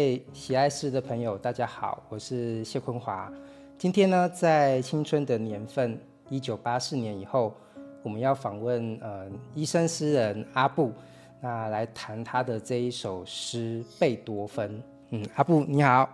[0.00, 3.28] hey, 喜爱诗的朋友，大家好，我是谢坤华。
[3.76, 7.52] 今天呢，在青春的年份，一九八四年以后，
[8.04, 9.26] 我们要访问呃
[9.56, 10.92] 医生诗人阿布，
[11.40, 14.70] 那来谈他的这一首诗《贝多芬》。
[15.10, 16.08] 嗯，阿布你好。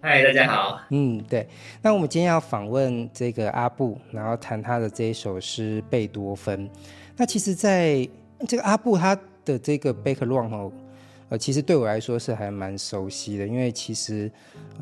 [0.00, 0.80] 嗨，大家好。
[0.88, 1.46] 嗯，对。
[1.82, 6.66] 那我们今天要访问这个阿布，然后谈他的这一首诗《贝多芬》。
[7.18, 8.08] 那其实，在
[8.48, 9.14] 这个阿布他
[9.44, 10.72] 的这个贝克朗哦。
[11.32, 14.30] 呃，其实对我来说是还蛮熟悉的，因为其实，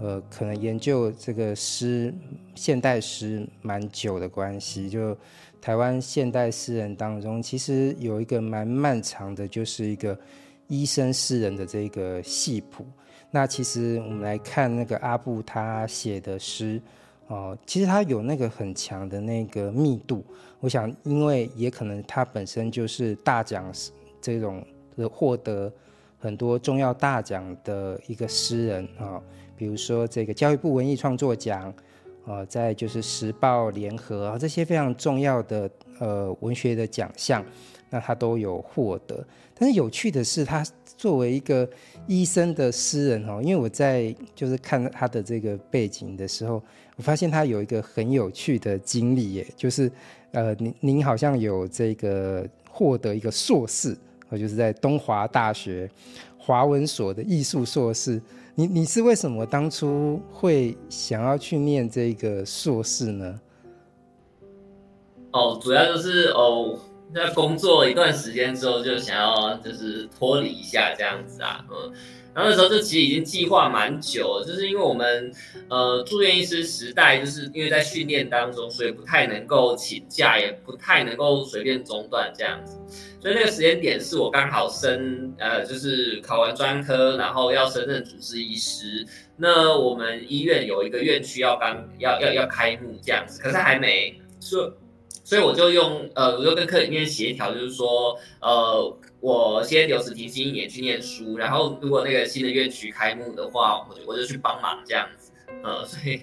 [0.02, 2.12] 呃，可能研究这个诗，
[2.56, 5.16] 现代诗蛮久的关系，就
[5.60, 10.18] 台湾现代诗人当中，其实有一个蛮漫长的，就是一个
[10.66, 12.84] 医生诗人的这个系谱。
[13.30, 16.82] 那其实我们来看那个阿布他写的诗，
[17.28, 20.24] 哦、其实他有那个很强的那个密度。
[20.58, 23.72] 我想，因为也可能他本身就是大奖
[24.20, 25.72] 这种的获得。
[26.20, 29.20] 很多重要大奖的一个诗人啊，
[29.56, 31.72] 比如说这个教育部文艺创作奖，
[32.26, 37.42] 啊，再就是时报联合啊，这些非常重要的呃文学的奖项，
[37.88, 39.26] 那他都有获得。
[39.58, 40.62] 但是有趣的是，他
[40.96, 41.68] 作为一个
[42.06, 46.62] 医生的诗人哦，因为我在就是看他的这个背景的时候，
[46.96, 49.90] 我发现他有一个很有趣的经历耶，就是
[50.32, 53.96] 呃，您您好像有这个获得一个硕士。
[54.30, 55.90] 我就是在东华大学
[56.38, 58.20] 华文所的艺术硕士。
[58.54, 63.40] 你你是为什么当初会想要去念这个硕士呢？
[65.32, 66.78] 哦，主要就是哦，
[67.14, 71.92] 在工作一段时间之后，就想要就是脱离一下这样子啊，嗯。
[72.32, 75.32] 然后那时候就其实已经计划蛮久了，就是因为我们
[75.68, 82.78] 呃住院医师时代，就是因为在训练当中，所以不太能够请假，也不太能够随便中断这样子。
[83.20, 89.06] 所以那个时间点是我刚好升呃，就是考完专科，然后要升任主治医师。
[89.36, 94.72] 那我们医院有一个院区要刚要要要开幕这样子，可是还没，所以
[95.30, 98.96] 所以我就用呃，我就跟科里面协调，就是说呃。
[99.20, 105.30] 我先留职停薪一年去念书，然后如果那个新的院区开幕的话，我就我就去帮忙这样子，
[105.62, 106.22] 呃，所以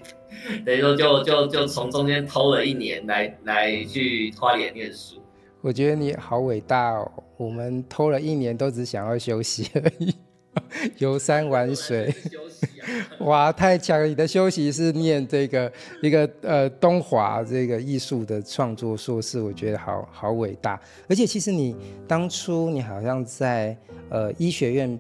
[0.65, 5.21] 等于说就就就从中间偷了一年来来去花莲念书。
[5.61, 10.15] 我觉得你好伟大哦，我们偷了一年都只想要休息而已。
[10.97, 12.11] 游山玩水，
[13.19, 14.05] 哇，太强了！
[14.05, 20.79] 你的休息是念这个一个呃东华这个艺术的创作硕士，我觉得好好伟大。
[21.09, 21.75] 而且其实你
[22.07, 23.75] 当初你好像在
[24.09, 24.99] 呃医学院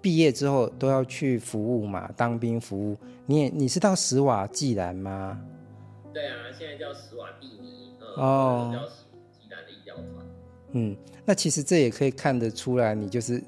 [0.00, 2.96] 毕业之后都要去服务嘛，当兵服务。
[3.26, 5.40] 你也你是到史瓦济兰吗？
[6.12, 8.70] 对啊，现在叫史瓦蒂尼，嗯、哦，
[9.50, 10.26] 兰的医疗团。
[10.72, 13.42] 嗯，那其实这也可以看得出来，你就是。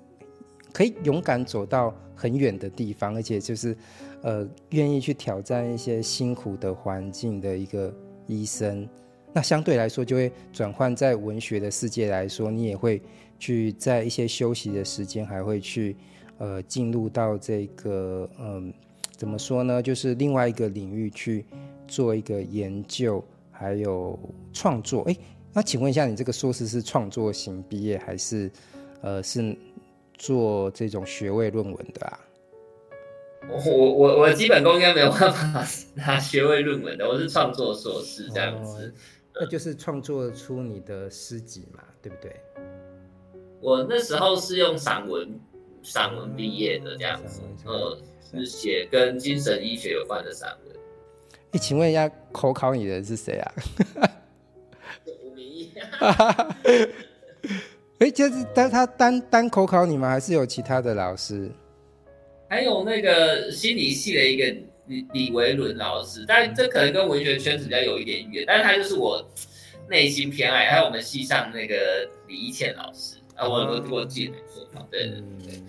[0.73, 3.77] 可以勇敢走到很远的地方，而且就是，
[4.23, 7.93] 呃，愿意去挑战一些辛苦的环境的一个
[8.27, 8.89] 医生。
[9.33, 13.01] 那相对来说，就会转换在文学的世界来说，你也会
[13.39, 15.97] 去在一些休息的时间，还会去，
[16.39, 18.73] 呃，进入到这个，嗯、
[19.17, 19.83] 怎么说呢？
[19.83, 21.47] 就是另外一个领域去
[21.87, 24.19] 做一个研究，还有
[24.53, 25.03] 创作。
[25.03, 25.17] 哎，
[25.53, 28.51] 那请问一下，你这个硕士是创作型毕业，还是，
[29.01, 29.57] 呃，是？
[30.21, 32.21] 做这种学位论文的啊，
[33.49, 38.93] 我我我基本功应该没有办法拿学位论文的，我是创作硕士这样子，
[39.33, 42.37] 哦，那就是创作出你的诗集嘛，对不对？
[43.63, 45.41] 我那时候是用散文
[45.83, 47.99] 散文毕业的这样子，呃，
[48.31, 50.77] 是写跟精神医学有关的散文。
[51.53, 53.53] 哎，请问一下，口考你的人是谁啊？
[55.25, 55.73] 吴明益。
[58.01, 60.09] 哎，就是单他单单口考你吗？
[60.09, 61.51] 还是有其他的老师？
[62.49, 64.57] 还有那个心理系的一个
[64.87, 69.23] 李李维伦老师，但这可能跟文学圈子比较有一点远，但是他就是我
[69.87, 70.71] 内心偏爱。
[70.71, 75.61] 还有我们系上那个李一倩老师啊，我我我记得没错，对对对，对，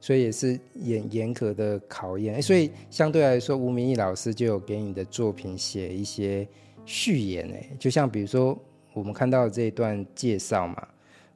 [0.00, 2.42] 所以也是严严格的考验。
[2.42, 6.44] 所以相对来说，吴明义老师就有给你的作品写一些
[6.84, 8.58] 序言，哎，就像比如说
[8.92, 10.88] 我们看到这一段介绍嘛。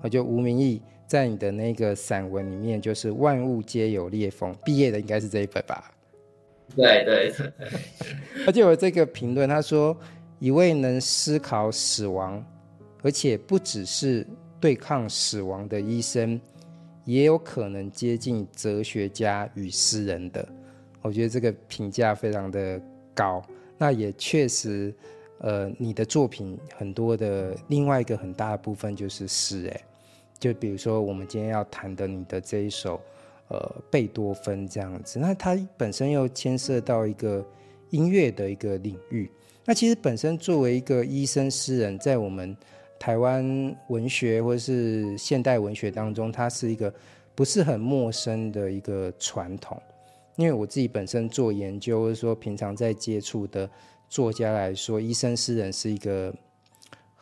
[0.07, 5.91] 我就吴明益在你的那个散文里面，就是万物皆有裂缝，毕业的应该是这一本吧？
[6.77, 7.53] 对对对。
[8.45, 9.99] 他就有这个评论，他说：
[10.39, 12.41] 一位能思考死亡，
[13.03, 14.25] 而且不只是
[14.61, 16.41] 对抗死亡的医生，
[17.05, 20.49] 也有可能接近哲学家与诗人的。
[21.03, 22.81] 我觉得这个评价非常的
[23.13, 23.43] 高。
[23.77, 24.95] 那也确实。
[25.41, 29.81] 呃，你的作品很多的另外一个很大的部分就是诗，哎，
[30.39, 33.01] 就比如说我们今天要谈的你的这一首，
[33.49, 35.19] 呃贝多芬这样子。
[35.19, 37.45] 那他本身又牵涉到一个
[37.91, 39.31] 音乐的一个领域。
[39.65, 42.57] 那其实本身作为一个医生诗人，在我们
[42.99, 46.93] 台湾文学或是现代文学当中，他是一个
[47.35, 49.81] 不是很陌生的一个传统。
[50.37, 53.69] 因为我自己本身做研究，或者说平常在接触的
[54.09, 56.33] 作家来说，医生诗人是一个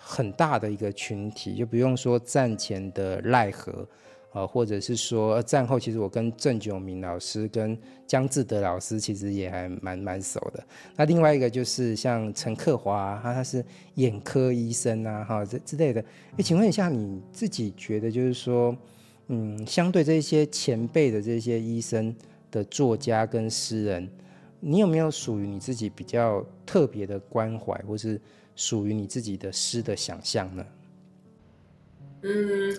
[0.04, 3.86] 很大的一个群体，就不用说战前的赖和。
[4.34, 10.60] 呃，或者是说战后，其实我跟郑九明老师、跟江志德老师其实也还蛮蛮熟的。
[10.96, 13.64] 那另外一个就是像陈克华，他他是
[13.94, 16.04] 眼科医生啊，哈这之类的。
[16.36, 18.76] 哎，请问一下，你自己觉得就是说，
[19.28, 22.12] 嗯，相对这些前辈的这些医生
[22.50, 24.10] 的作家跟诗人，
[24.58, 28.20] 你有没有属于你自己比较特别的关怀，或是
[28.56, 30.66] 属于你自己的诗的想象呢？
[32.22, 32.78] 嗯。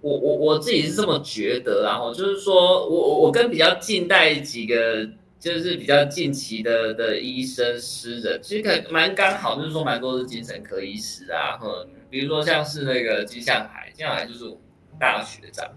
[0.00, 14.58] 我我我自己是这么觉得，然后就是说我我跟比较近代几个就是比较近期的的医生诗人，其实可蛮刚好，就是说蛮多是精神科医师啊，嗯，比如说像是那个金向海，金向海就是我
[14.98, 15.70] 大学长，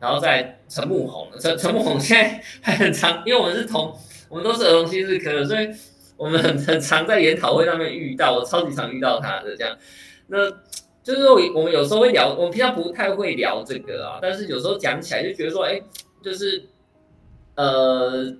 [0.00, 3.96] 然后在陈木红，陈陈木红现在还很常，因为我们是同
[4.28, 5.68] 我们都是儿童心智科的，所以
[6.16, 9.76] 我们很很常在研讨会上面遇到，我超级常遇到他的这样，
[10.28, 10.38] 那。
[11.04, 15.78] 就是说，我们有时候会聊，我们平常不太会聊这个啊，但是有时候讲起来就觉得说，哎，
[16.22, 16.64] 就是，
[17.56, 18.34] 呃，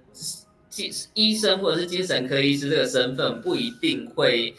[0.70, 4.54] 精医生或者是精神科医师这个身份不一定会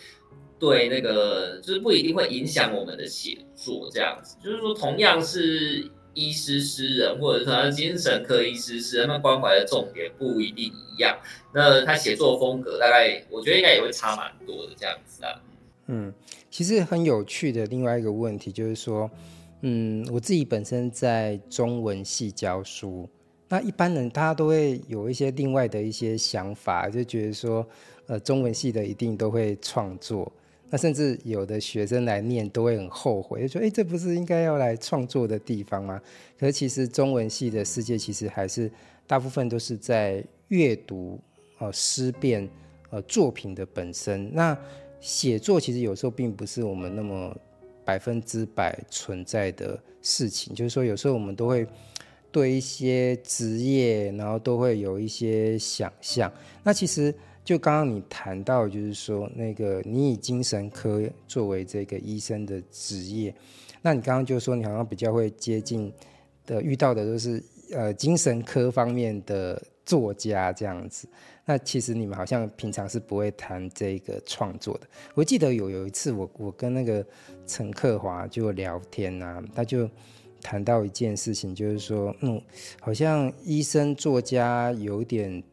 [0.59, 4.37] 对那个，就是不一定会影响我们的写作这样子。
[4.43, 11.15] 就是说，同样是医师诗人，或者是他精神科医师诗人，他关怀的重点不一定一样，
[11.53, 15.29] 那他写作风格大概我觉得应该也会差蛮多的这样子啊。
[15.87, 16.11] 嗯，
[16.49, 19.07] 其实很有趣的另外一个问题就是说，
[19.61, 23.07] 嗯，我自己本身在中文系教书，
[23.47, 27.67] 那一般人大家都会有一些另外的一些想法，就觉得说，
[28.07, 30.31] 呃，中文系的一定都会创作，
[30.77, 36.01] 甚至有的学生来念都会很后悔，就说，哎，这不是应该要来创作的地方吗？
[36.39, 38.71] 可是其实中文系的世界其实还是
[39.05, 41.19] 大部分都是在阅读，
[41.59, 42.49] 呃，思辨，
[42.89, 44.57] 呃，作品的本身那。
[45.01, 47.35] 写作其实有时候并不是我们那么
[47.83, 51.67] 百分之百存在的事情，就是说有时候我们都会
[52.31, 56.31] 对一些职业，然后都会有一些想象。
[56.63, 57.13] 那其实
[57.45, 63.33] 就刚刚你谈到，就是说那个你以精神科作为这个医生的职业，
[63.83, 65.93] 那你刚刚就说你好像比较会接近
[66.47, 71.07] 的遇到的都是呃精神科方面的作家这样子。
[71.45, 74.87] 那其实你们好像平常是不会谈这个创作的。
[75.13, 77.05] 我记得有有一次我，我跟那个
[77.45, 79.87] 陈克华就聊天啊，他就
[80.41, 82.41] 谈到一件事情，就是说，嗯，
[82.81, 85.43] 好像医生作家有点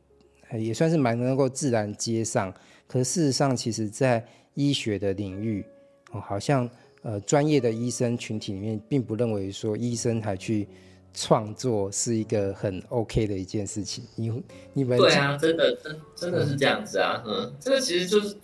[0.59, 2.53] 也算是蛮能够自然接上，
[2.87, 5.65] 可事实上，其实在医学的领域，
[6.13, 6.69] 哦，好像
[7.03, 10.67] 呃专业的医生群体里面，并不认为说医生还去。
[11.15, 14.33] 创作是一个很 OK 的一件事情，你
[14.73, 18.35] 你们对啊，真的真真的是这样子啊，嗯，这个其实就是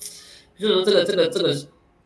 [0.59, 1.57] 就是说这个这个这个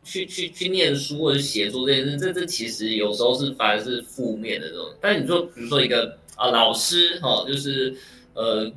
[0.05, 4.85] 去去去念书或者写作这件事，这这其实有时候是反而是负面的这种。
[5.01, 7.93] 但你说比如说一个啊老师哈，就是
[8.33, 8.71] 呃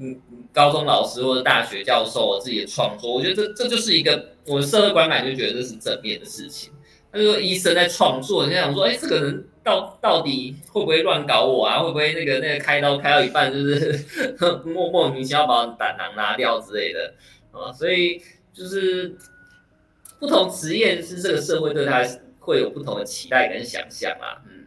[0.52, 6.72] 高中老师或者大学教授自己的创作，我觉得这这就是一个我的社会观感就觉得这是正面的事情。
[7.12, 9.44] 他就说医生在创作，你想说哎这个人。
[9.66, 11.80] 到到底会不会乱搞我啊？
[11.82, 13.98] 会不会那个那个开刀开到一半就是
[14.64, 17.12] 莫莫名其妙把我胆囊拿掉之类的
[17.50, 17.72] 啊？
[17.72, 18.22] 所以
[18.54, 19.16] 就是
[20.20, 22.00] 不同职业是这个社会对他
[22.38, 24.38] 会有不同的期待跟想象啊。
[24.48, 24.65] 嗯，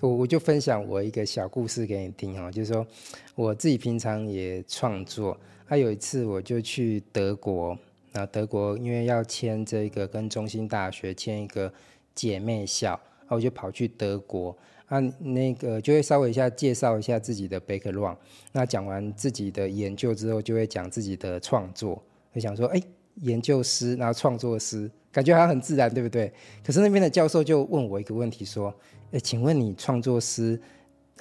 [0.00, 2.86] 我我就分享我一个小故事给你听哦，就是说
[3.34, 7.76] 我自己平常也创作，还、啊、有一次我就去德国，
[8.12, 11.72] 那德国因为要签这个跟中兴大学签一个
[12.14, 12.98] 姐妹校。
[13.28, 18.16] 然后我就跑去德国，啊，那个就会稍微一下介绍一下自己的 background。
[18.52, 22.02] 那讲完自己的研究之后，就会讲自己的创作。
[22.34, 22.80] 就想说，哎，
[23.16, 26.32] 研究师，然后创作师，感觉还很自然，对不对？
[26.64, 28.74] 可是那边的教授就问我一个问题，说，
[29.12, 30.60] 哎，请问你创作师，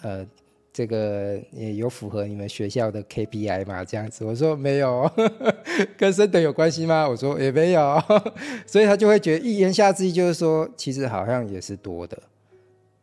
[0.01, 0.25] 呃。
[0.73, 3.83] 这个也有符合你们学校的 KPI 吗？
[3.83, 5.11] 这样子，我说没有，
[5.97, 7.09] 跟升等有关系吗？
[7.09, 7.99] 我说也没有，
[8.67, 12.21] 所以他就会觉得一言下之意就是说，其实好像也是多的，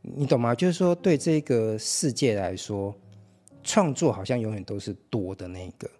[0.03, 0.55] 你懂吗？
[0.55, 2.95] 就是说，对这个世界来说，
[3.65, 5.91] 创作好像永远都是多的那个，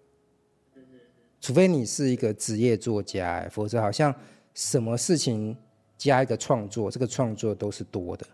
[1.41, 4.15] 除非你是一个职业作家，否则好像
[4.55, 5.57] 什么事情
[5.99, 8.25] 加一个创作，这个创作都是多的。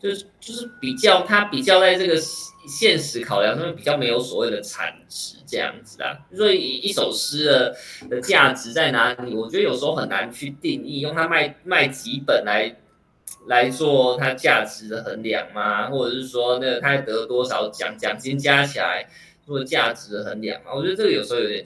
[0.00, 2.16] 就是就是比较它比较在这个
[2.66, 6.16] 现实考量上面比较没有所谓的产值这样子啊。
[6.34, 7.76] 所以一首诗的
[8.08, 9.34] 的价值在哪里？
[9.34, 12.76] 我觉得有时候很难去定义，用它卖卖几本来
[13.46, 15.90] 来做它价值的衡量吗？
[15.90, 19.06] 或者是说那个它得多少奖奖金加起来
[19.46, 20.72] 做价值的衡量吗？
[20.74, 21.64] 我觉得这个有时候有点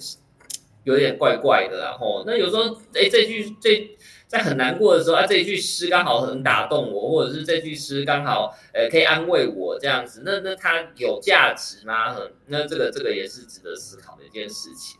[0.85, 3.97] 有点怪怪的，然后那有时候哎这句这。
[4.33, 12.17] 在很难过的时候啊，这句诗刚好很打动我，或者是这句诗刚好呃可以安慰我这样子，那那它有价值吗？
[12.47, 14.99] 那这个这个也是值得思考的一件事情。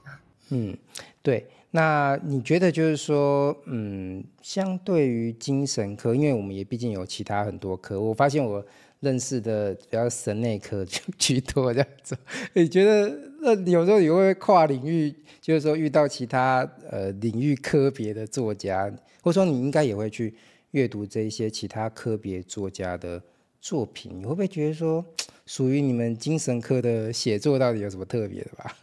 [0.51, 0.77] 嗯，
[1.23, 1.49] 对。
[1.75, 8.63] 那你觉得就是说，嗯，相对于精神科，因为我们也毕竟有其他很多科，我发现我
[9.03, 12.17] 认识的比较神内科就居多这样子。
[12.55, 18.91] 你觉得那有时候也会跨领域，就是说遇到其他呃领域科别的作家？
[19.21, 20.35] 或者说你应该也会去
[20.71, 23.23] 阅读这些其他科别作家的
[23.61, 25.05] 作品，你会不会觉得说，
[25.47, 28.77] 属于你们精神科的写作到底有什么特别的吧？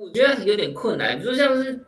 [0.00, 1.78] 我觉得有点困难，比如说像是，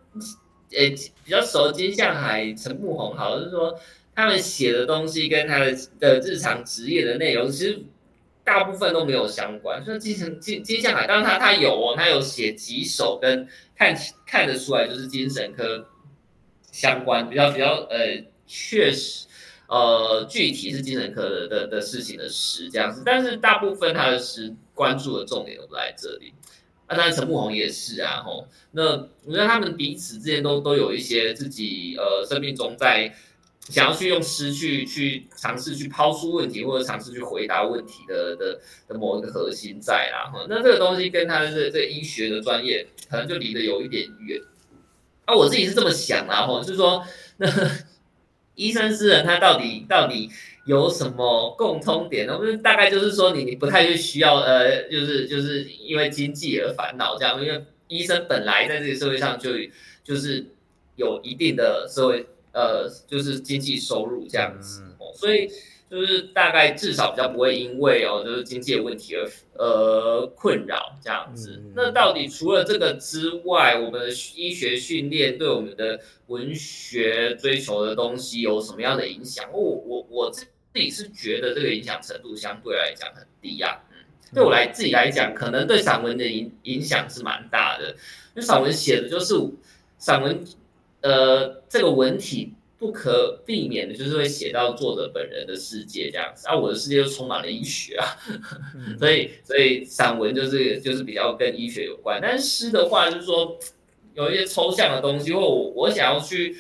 [0.71, 0.91] 诶，
[1.25, 3.77] 比较熟金相海、陈慕宏，好，像是说
[4.15, 7.83] 他们写的东西跟他的的日常职业的内容，其实
[8.45, 9.85] 大部分都没有相关。
[9.85, 15.89] 说金神金金相海，当然他他有哦，他有写几首跟看看得出来就是精神科。
[16.73, 19.27] 相关比较比较呃，确实
[19.69, 26.33] 呃，具体是精神科的的的事情的诗这样子，但是大部分他的诗关注的重点都在这里。
[26.87, 28.85] 啊，当然陈慕红也是啊，吼，那
[29.27, 33.15] 我觉得他们彼此之间都都有一些自己呃生命中在
[33.69, 44.41] 想要去用诗去去尝试去抛出问题或者尝试去回答问题的的的某一个核心在啦，哈，那这个东西跟他的这这医学的专业可能就离得有一点远。
[45.25, 47.05] 啊，我自己是这么想的哈，就是说，
[47.37, 47.49] 那
[48.57, 50.29] 医生诗人他到底到底
[50.67, 52.37] 有什么共通点呢？
[52.37, 59.51] 不是大概就是说，你你不太去需要呃，就是就是因为经济而烦恼这样，因为医生本来在这个社会上就
[60.03, 60.45] 就是
[60.97, 65.49] 有一定的社会呃，就是经济收入这样子哦，所以。
[65.93, 69.29] 就是大概至少比较不会因为哦，就是经济的问题而
[69.59, 71.63] 呃困扰这样子。
[71.75, 79.47] 那到底除了这个之外，我们的医学训练对我们的文学追求的东西有什么样的影响？
[79.53, 83.79] 我我我自己是觉得这个影响程度相对来讲很低啊。
[83.91, 83.97] 嗯，
[84.35, 87.97] 对我来自己来讲，可能对散文的影影响是蛮大的，因
[88.37, 89.35] 为散文写的就是
[89.99, 90.43] 散文，
[91.03, 92.55] 呃，这个文体。
[92.83, 98.19] 不可避免的就是会写到作者本人的世界这样子啊，我的世界就充满了医学啊，
[98.99, 103.57] 所以所以散文就是就是比较跟医学有关，但是诗的话就是说
[104.15, 106.57] 有一些抽象的东西，或我我想要去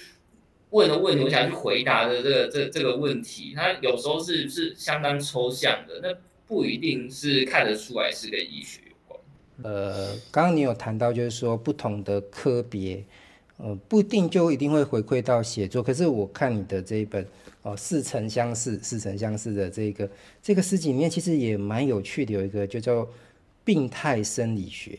[0.70, 9.20] 问的问题，我想要去回答的这个这这个问题，它有时候是是相当抽象的，那不一定是看得出来是跟医学有关。
[9.64, 13.04] 呃，刚刚你有谈到就是说不同的科别。
[13.58, 17.24] 呃，不一定就一定会回馈到写作，可是我看你的这一本
[17.62, 20.10] 哦，《似曾相识》，似曾相识的这个
[20.42, 23.06] 这个诗集里面，其实也蛮有趣的，有一个就叫
[23.62, 24.98] 病态生理学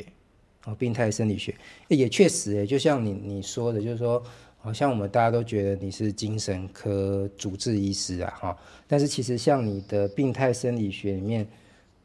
[0.63, 1.53] 哦，病态生理学
[1.89, 4.23] 也确实诶，就像你你说的，就是说，
[4.59, 8.57] 好像我们大家都觉得你是精神科主治医师啊，哈，
[8.87, 11.45] 但是其实像你的病态生理学里面，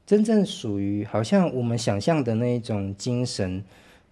[0.05, 3.63] 真正属于好像我们想象的那一种精神。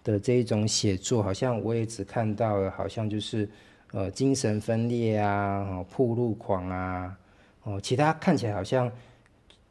[0.07, 3.47] 的这一种写作，好像我也只看到了，好像就是
[3.91, 7.17] 呃精神分裂啊，哦，铺路狂啊，
[7.63, 8.89] 哦，其他看起来好像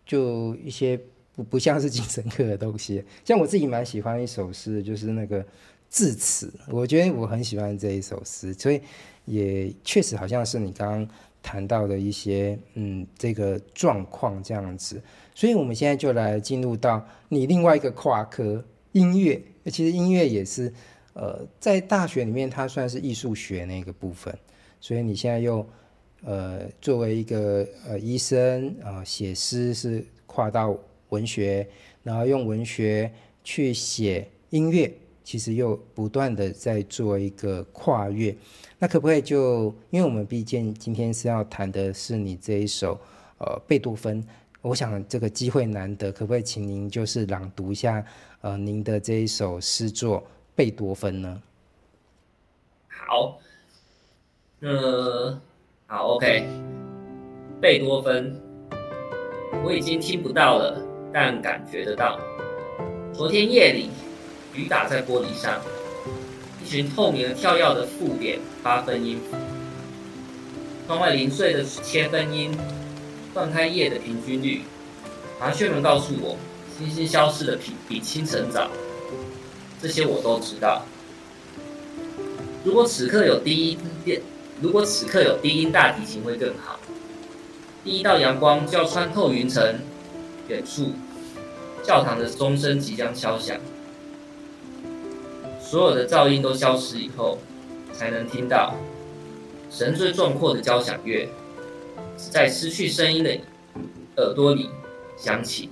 [0.04, 1.00] 就一些
[1.34, 3.02] 不不像是精神科的东西。
[3.24, 5.42] 像我自己蛮喜欢一首诗，就是那个
[5.88, 8.82] 至此，我觉得我很喜欢这一首诗，所以
[9.24, 11.08] 也确实好像是你刚刚
[11.42, 15.02] 谈到的一些嗯这个状况这样子。
[15.34, 18.62] 所以我们现在就来进入到你另外一个跨科
[18.92, 19.40] 音乐。
[19.70, 20.72] 其实音乐也是，
[21.14, 24.36] 呃，在大学里面它算是艺术学那个部分，
[24.80, 25.66] 所以你现在又，
[26.22, 30.76] 呃，作为一个呃医生啊，写诗是跨到
[31.08, 31.66] 文学，
[32.02, 33.10] 然后用文学
[33.42, 34.92] 去写音乐，
[35.24, 38.34] 其实又不断的在做一个跨越。
[38.78, 43.00] 那可不可以就，因为我们毕竟今天是要谈的是你这一首
[43.38, 44.22] 呃贝多芬，
[44.66, 48.04] 我想这个机会难得，可不可以请您就是朗读一下？
[48.40, 50.20] 呃，您的这一首诗作
[50.56, 51.40] 《贝多芬》呢？
[52.88, 53.38] 好，
[54.58, 55.40] 呃，
[55.86, 56.44] 好，OK，
[57.60, 58.36] 贝多芬，
[59.64, 60.82] 我已经听不到了，
[61.14, 62.18] 但感觉得到。
[63.12, 63.88] 昨天夜里，
[64.52, 65.60] 雨打在玻璃上，
[66.60, 69.20] 一群透明的跳跃的复点八分音，
[70.88, 72.50] 窗外零碎的切分音。
[73.36, 74.62] 断开叶的平均率。
[75.38, 76.38] 麻雀们告诉我，
[76.78, 78.70] 星星消失的比比清晨早。
[79.78, 80.86] 这些我都知道。
[82.64, 84.22] 如果此刻有低音电，
[84.62, 86.80] 如果此刻有低音大提琴会更好。
[87.84, 89.62] 第一道阳光就要穿透云层，
[90.48, 90.92] 远处
[91.82, 93.58] 教堂的钟声即将敲响，
[95.60, 97.38] 所有的噪音都消失以后，
[97.92, 98.74] 才能听到
[99.70, 101.28] 神最壮阔的交响乐，
[102.16, 103.38] 在失去声音的
[104.16, 104.70] 耳朵里
[105.16, 105.68] 响起。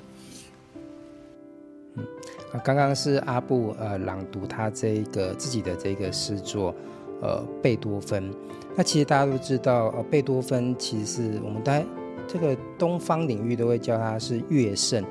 [2.52, 6.74] 啊，刚刚是阿布呃朗读他这个自己的这个诗作，
[7.20, 8.32] 呃贝多芬。
[8.76, 11.84] 那其实大家都知道，呃贝多芬其实是我们大家。
[12.26, 15.04] 这个东方领域都会叫他是乐圣，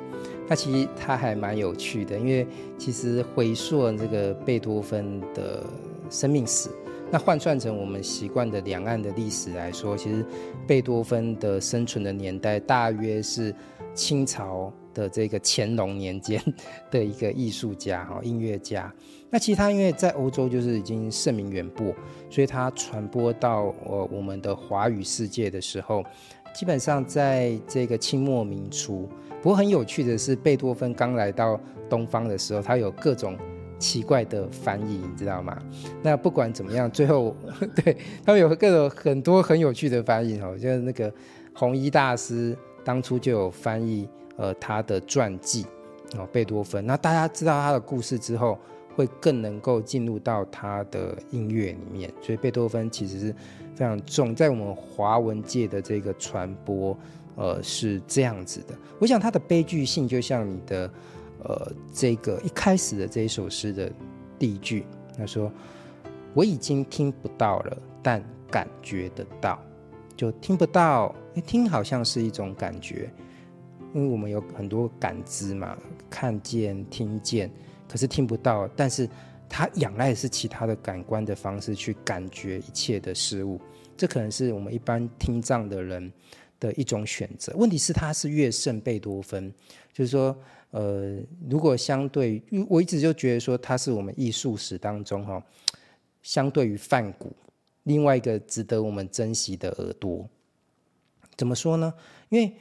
[0.48, 5.64] 那其实他还蛮有趣的，因为其实回溯这个贝多芬的
[6.10, 6.70] 生命史，
[7.14, 10.26] 那换算成我们习惯的两岸的历史来说，其实
[10.66, 13.54] 贝多芬的生存的年代大约是
[13.94, 16.42] 清朝的这个乾隆年间
[16.90, 18.92] 的一个艺术家哈音乐家。
[19.30, 21.94] 那其实他因为在欧洲就是已经盛名远播，
[22.32, 26.04] 所以他传播到呃我们的华语世界的时候。
[26.56, 29.10] 基本上在这个清末民初，
[29.42, 33.36] 不过很有趣的是，贝多芬刚来到东方的时候，他有各种
[33.80, 35.58] 奇怪的翻译，你知道吗？
[36.02, 37.36] 那不管怎么样，最后
[37.76, 41.14] 对他们有各种很多很有趣的翻译哦，就是那个
[41.54, 45.66] 红衣大师当初就有翻译呃他的传记
[46.18, 46.86] 哦，贝多芬。
[46.86, 48.58] 那大家知道他的故事之后，
[48.96, 53.36] 会更能够进入到他的音乐里面，所以贝多芬其实是。
[53.76, 56.96] 非常重，在我们华文界的这个传播，
[57.36, 58.76] 呃，是这样子的。
[59.00, 60.88] 我想他的悲剧性，就像你的，
[61.44, 63.92] 呃，这个一开始的这一首诗的
[64.38, 64.86] 第一句，
[65.18, 65.52] 他说
[66.34, 69.60] ：“我已经听不到了，但感觉得到。”
[70.16, 73.10] 就听不到，哎，听好像是一种感觉，
[73.94, 75.78] 因为我们有很多感知嘛，
[76.10, 77.52] 看见、听见，
[77.88, 79.10] 可是听不到，但是。
[79.50, 83.62] 他仰赖是其他的感官的方式去感觉一切的事物，
[83.96, 86.12] 这可能是我们一般听障的人
[86.60, 87.54] 的一种选择。
[87.56, 89.54] 问题是他是乐圣贝多芬，
[89.92, 90.36] 就是说，
[90.74, 91.18] 呃，
[91.50, 95.42] 如果相对，我一直就觉得说它是我们艺术史当中哈，
[96.22, 97.32] 相对于梵谷，
[97.84, 100.28] 另外一个值得我们珍惜的耳朵。
[101.38, 101.94] 怎么说呢？
[102.30, 102.54] 因为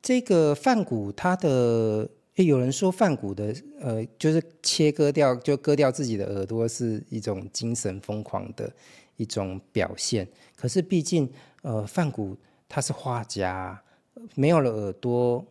[0.00, 2.08] 这个梵谷他的。
[2.36, 8.72] 有人说梵谷的呃，就是切割掉，就割掉自己的耳朵，是一种精神疯狂的
[9.16, 10.26] 一种表现。
[10.56, 12.34] 可是毕竟呃，梵谷
[12.66, 13.78] 他是画家，
[14.36, 15.44] 没有了耳朵，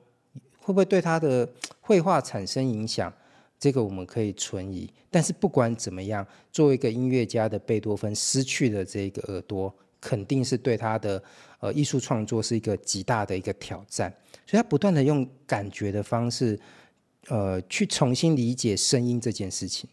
[0.60, 1.48] 会不会对他的
[1.82, 3.12] 绘画产生影响？
[3.60, 4.92] 这个我们可以存疑。
[5.10, 11.22] 但是不管怎么样，作为一个音乐家的贝多芬，失去了这个耳朵，肯定是对他的
[11.60, 14.14] 呃艺术创作是一个极大的一个挑战。
[14.46, 16.60] 所以他不断的用感觉的方式。
[17.28, 19.88] 呃，去重新理解声音这件事情，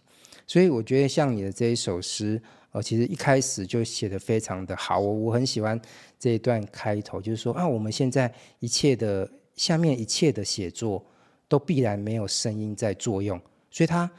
[0.46, 5.78] 所以我觉得像你的这一首诗，呃，其实一开始就写的非常的好，我我很喜欢
[6.18, 11.04] 这一段开头，就是说啊，我们现在一切的下面一切的写作
[11.48, 13.40] 都必然没有声音在作用，
[13.70, 14.10] 所以他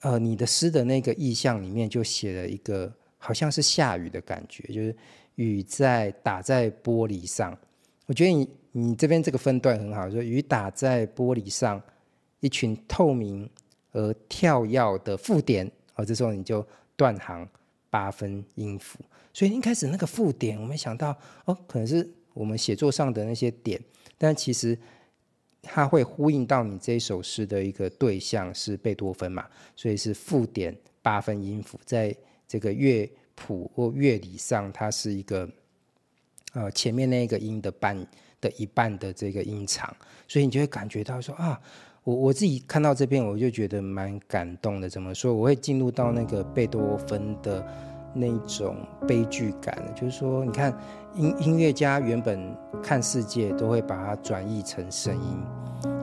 [0.00, 4.94] 呃，你的诗的那个意象里面就写了一个好像是下雨的感觉，就是
[5.34, 7.58] 雨在打在玻璃上，
[8.06, 11.82] 我觉得你你这边这个分段很好，说雨打在玻璃上。
[12.40, 13.48] 一群透明
[13.92, 17.48] 而跳跃的附点，哦，这时候你就断行
[17.88, 19.00] 八分音符。
[19.32, 23.80] 所以一开始那个附点，我没想到哦，可能是我们写作上的那些点，
[24.18, 24.78] 但其实
[25.62, 32.14] 它会呼应到你这首诗的一个对象是贝多芬嘛，所以是附点八分音符，在
[32.46, 35.48] 这个乐谱或乐理上，它是一个
[36.52, 38.06] 呃前面那个音的半
[38.40, 39.94] 的一半的这个音长，
[40.26, 41.60] 所以你就会感觉到说啊。
[42.06, 44.88] 我我自己看到这边，我就觉得蛮感动的。
[44.88, 45.34] 怎么说？
[45.34, 47.66] 我会进入到那个贝多芬的
[48.16, 48.76] 那种
[49.06, 50.74] 悲剧感，就是说，你看
[51.14, 55.38] 音音乐家原本看世界都会把它转译成声音，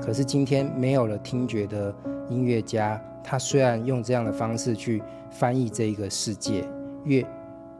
[0.01, 1.93] 可是今天没有了听觉的
[2.29, 6.63] 音乐家，他虽然用这样的方式去翻译这一个世界，
[7.03, 7.25] 乐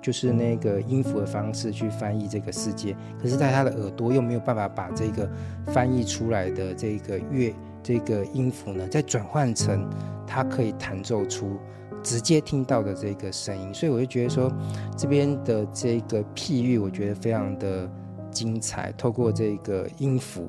[0.02, 5.30] 就是那个音符的方式去翻译这个世界，可是在他的耳朵又没有办法把这个
[5.67, 7.54] 翻译出来的这个乐。
[7.86, 9.89] 这个音符呢，再转换成
[10.26, 11.60] 它可以弹奏出
[12.04, 14.52] 直接听到的这个声音，所以我就觉得说，
[14.98, 17.89] 这边的这个譬喻，我觉得非常的
[18.30, 18.92] 精彩。
[18.98, 20.48] 透过这个音符，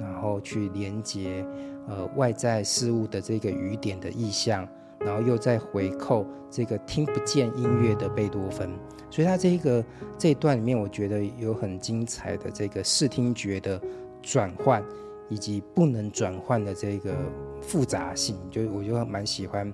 [0.00, 1.46] 然后去连接
[1.86, 4.66] 呃外在事物的这个雨点的意象，
[4.98, 8.70] 然后又再回扣这个听不见音乐的贝多芬，
[9.10, 9.84] 所以它这个
[10.18, 13.80] 这一段里面，我觉得有很精彩的这个视听觉的。
[14.26, 14.82] 转换
[15.28, 17.14] 以及不能转换的这个
[17.60, 19.70] 复杂性，就我就蛮喜欢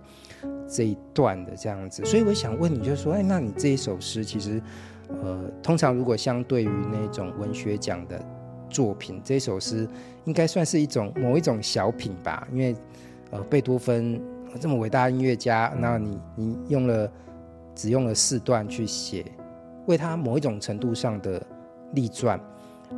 [0.69, 2.05] 这一段的这样子。
[2.05, 4.61] 所以我想问你，就是说，哎，那你这一首诗其实，
[5.09, 8.21] 呃，通常如果相对于那种文学奖的
[8.69, 9.89] 作品，这首诗
[10.25, 12.47] 应该算是一种某一种小品吧？
[12.53, 12.75] 因为，
[13.31, 14.21] 呃，贝多芬
[14.59, 17.11] 这么伟大的音乐家，那你你用了
[17.75, 19.25] 只用了四段去写，
[19.87, 21.41] 为他某一种程度上的
[21.93, 22.41] 立传。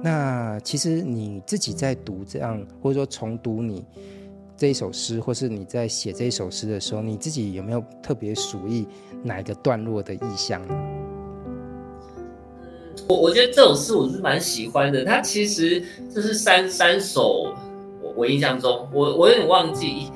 [0.01, 3.85] 那其实你自己在读这样，或者说重读你
[4.63, 8.87] 这一首诗，或是你在写这一首诗的时候，你自己有没有特别属意
[9.21, 10.63] 哪一个段落的意象？
[13.09, 15.83] 我我觉得这首诗我是蛮喜欢的，它其实
[16.15, 17.53] 就是三三首，
[18.01, 20.13] 我我印象中，我我有点忘记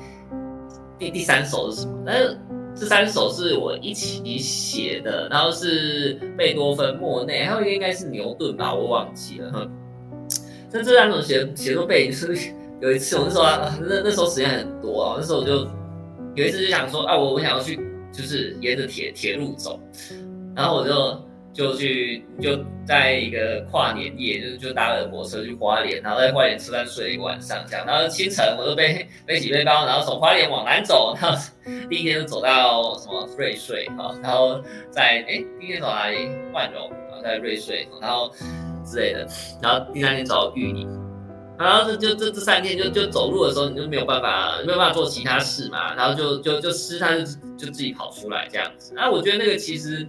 [0.97, 2.37] 第第三首是什么，但是
[2.73, 9.51] 这三首是我一起写的，然后是贝多芬、莫内，还有一个应该是牛顿吧，我忘记了。
[9.51, 9.69] 哼，
[10.71, 12.33] 那这三种写写作背景是
[12.81, 15.67] 有一次，我那时候啊，那那时候时间很多啊，那时候我就
[16.35, 17.79] 有一次就想说啊，我我想要去
[18.11, 19.79] 就是沿着铁铁路走，
[20.55, 21.27] 然后我就。
[21.53, 31.35] 就去就在一个跨年夜，就就搭了火车去花莲，然后在花莲吃饭睡了一个晚上，这样，然后清晨我就背背起背包，然后从花莲往南走，然后
[31.89, 34.61] 第一天就走到什么瑞穗哈，然后
[34.91, 36.29] 在哎第一天走哪里？
[36.53, 38.31] 万荣，然后在瑞穗，然后
[38.85, 39.27] 之类的，
[39.59, 40.85] 然后第三天走到玉里，
[41.57, 47.23] 然后这就这这三天就就走路的时候你就没有办法没有办法做其他事嘛，然后就就就湿它就
[47.57, 50.07] 就自己跑出来这样子，然后我觉得那个其实。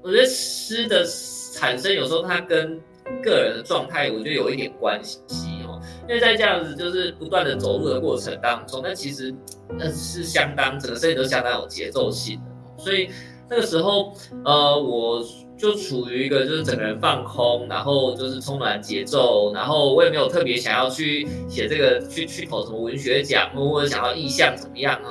[0.00, 1.04] 我觉得湿的
[1.52, 2.80] 产生有时候它跟
[3.20, 5.18] 个人的状态，我觉得有一点关系
[5.66, 5.78] 哦。
[6.08, 9.34] 因为在这样子就是不断的走路的过程当中，那其实
[9.76, 12.82] 那是相当整个身体都相当有节奏性的。
[12.82, 13.10] 所以
[13.50, 15.22] 那个时候，呃，我
[15.58, 25.10] 就处于一个就是整个人放空，然后就是充满节奏，然后我也没有特别想要去写这个去去投什么文学奖，或者想要意象怎么样啊？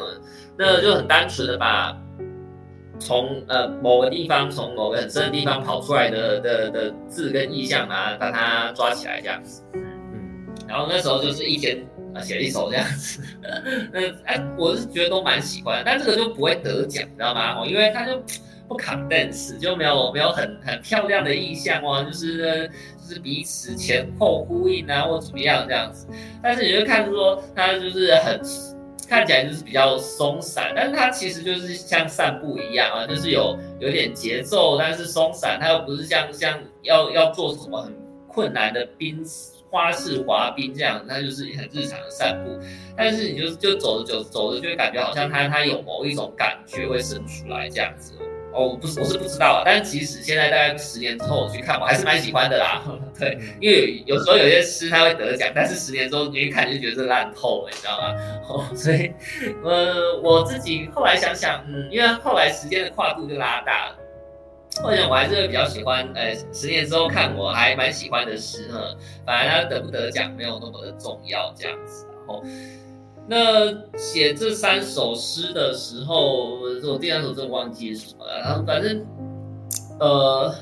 [0.58, 1.96] 那就很单纯的把。
[3.00, 11.78] 从呃某个地方，从某个很深的地方跑出来的的的字跟意象啊，把它抓起来这样子，嗯，然后那时候就是一天
[12.16, 13.22] 啊写一首这样子，
[13.94, 17.62] 那哎我是觉得都蛮喜欢，但这个就不会得奖，你知道吗？
[17.62, 18.14] 哦，因为他就
[18.67, 22.69] 不 condense，就没有没有很很漂亮的意象哦，就是
[23.01, 26.08] 就是彼此前后呼应啊，或怎么样这样子，
[26.41, 28.39] 但是你就看出说它就是很。
[29.10, 37.95] 看起来就是比较松散，但是它其实就是像散步一样啊，就是有有点节奏，但是松散，它又不是像像要要做什么很
[38.27, 39.23] 困难的冰
[39.69, 42.51] 花式滑冰这样，它就是很日常的散步。
[42.97, 48.12] 但是你就就走着走着走着，就会感觉好像它它有某一种感觉会生出来这样子。
[48.58, 49.62] 哦，不是，我是不知道啊。
[49.63, 52.82] 但是即使现在大概十年之后我去看，我还是蛮喜欢的啦。
[53.20, 58.15] 对，因为有时候有些诗它会得奖，但是十年之后你一看就觉得是烂透了，你知道吗？
[58.50, 59.13] 哦，所以
[59.63, 63.96] 呃，我自己后来想想，嗯，因为后来时间的跨度就拉大了，
[64.82, 68.80] 或者我还是会比较喜欢，呃，十年之后看我还蛮喜欢的诗呢，
[69.24, 72.43] 反而他得不得奖没有那么的重要，这样子，然后。
[73.30, 78.40] 那写这三首诗的时候，我第三首真的忘记什么了。
[78.40, 79.06] 然后反正，
[80.00, 80.56] 呃，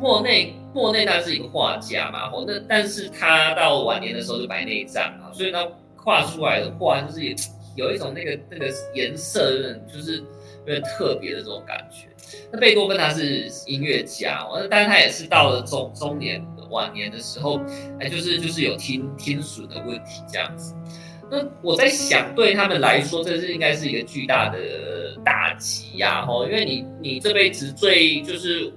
[0.00, 5.66] 莫内莫内他是一个画家嘛，那但是他到晚年的时候就白内障啊，所以他
[5.96, 7.34] 画出来的画就是也
[7.74, 10.18] 有一种那个那个颜色，就是
[10.64, 12.06] 有点特别的这种感觉。
[12.52, 17.60] 那贝多芬他是音乐家，那但是他也是到了中中年晚年的时候，
[17.98, 20.72] 哎，就是就是有听听损的问题这样子。
[21.30, 24.58] 那我在想，对他们来说，这是应该是一个巨大的
[25.24, 28.72] 打击呀，吼，因为你你这辈子最就是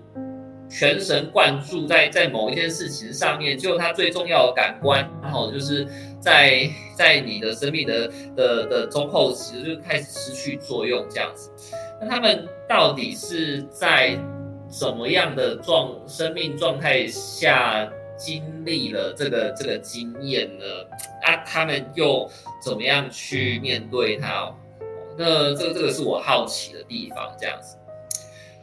[0.68, 5.88] 全神贯注在在某一件事情上面，就他最重要的感官，然后就是
[6.20, 11.52] 在在你的生命的的的中后期就开始失去作用这样子。
[12.02, 14.18] 那他们到底是在
[14.68, 17.88] 怎么样的状生命状态下？
[18.19, 20.65] 经历了这个这个经验呢，
[21.23, 22.29] 啊，他们又
[22.62, 24.53] 怎么样去面对它？
[25.17, 27.77] 那这个这个是我好奇的地方，这样子。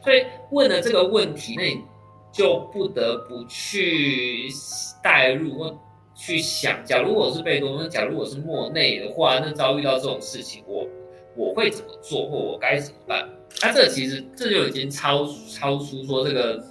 [0.03, 1.81] 所以问了这个问题，那你
[2.31, 4.47] 就不得不去
[5.03, 5.79] 带入或
[6.15, 10.87] 去想，假如我是贝多芬，假如我是莫内的话，那遭遇到这种事情，我
[11.35, 13.27] 我会怎么做，或我该怎么办？
[13.63, 16.63] 那、这其实这就已经超超出说这个。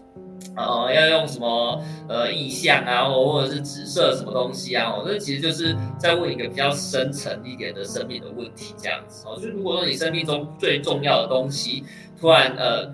[0.56, 4.90] 呃，要用什么呃意象啊，或或者是指涉什么东西啊？
[4.90, 9.38] 哦，这其实就是在问一个比较深层一点的生命的问题，这样子哦。
[9.40, 11.84] 就如果说你生命中最重要的东西
[12.18, 12.90] 突然呃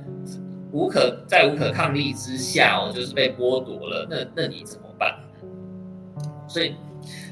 [0.73, 5.17] 无可在无可抗力之下哦，就是被剥夺了，那那你怎么办？
[6.49, 6.75] 所以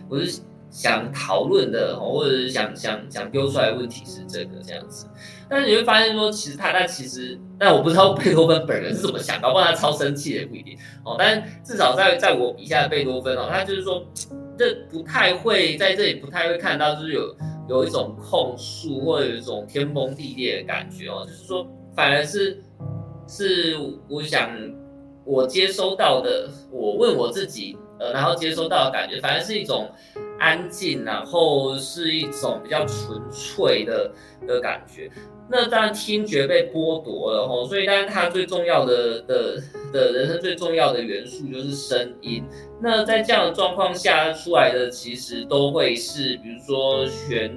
[0.08, 0.40] 我是
[0.70, 5.06] 想讨论的，或者是想想想丢出来的问题是这个这样子。
[5.50, 11.16] 但是你会发现说，其实他他其实，但我不知道贝多芬本人是怎么想，搞不好他超生气也不一定哦。
[11.18, 14.06] 但至少在在我笔下的贝多芬哦，他就是说，
[14.56, 17.36] 这不太会在这里不太会看到，就是有
[17.68, 22.62] 有一种控诉或者有一种天崩地裂的感觉哦，就是说反而是
[23.26, 23.76] 是
[24.08, 24.50] 我想
[25.24, 29.90] 我接收到的，我问我自己，呃，然后接收到的感觉，反而是一种。
[30.42, 34.10] 安静，然后是一种比较纯粹的
[34.48, 35.10] 的感觉。
[35.50, 39.60] 那当然听觉被剥夺了吼，所以当然他最重要的的
[39.92, 42.44] 的人生最重要的元素就是声音。
[42.80, 47.50] 那在这样的状况下出来的，其实都会是，比如说旋，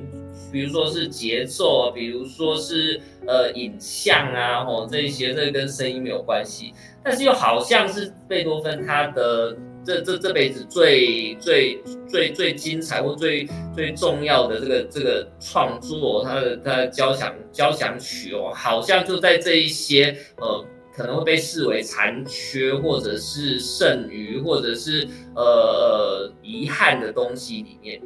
[0.52, 9.56] 比如说是节奏，比如说是呃影像啊，吼这一些，这跟声音没有关系，但是又好像是贝多芬他的。
[9.86, 20.66] 这这这辈子最最最最精彩或最最重要的这个这个创作，他的他的交响交响曲哦，好像就在这一些呃
[20.96, 28.00] 可能会被视为残缺或者是剩余或者是呃遗憾的东西里面，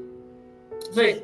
[0.92, 1.18] 所以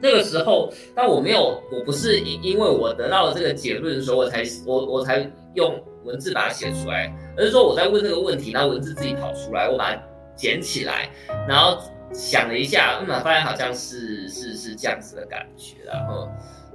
[0.00, 7.14] 那个时候，但我没有，我不是因因为我得到了这个结论的时候，我才我我才用文字把它写出来。
[7.36, 10.02] 而是说我在问这个问题，然后文字自己跑出来，我把它
[10.36, 11.10] 捡起来，
[11.48, 16.28] 然后想了一下，嗯，发现好像是是是这样子的感觉，然后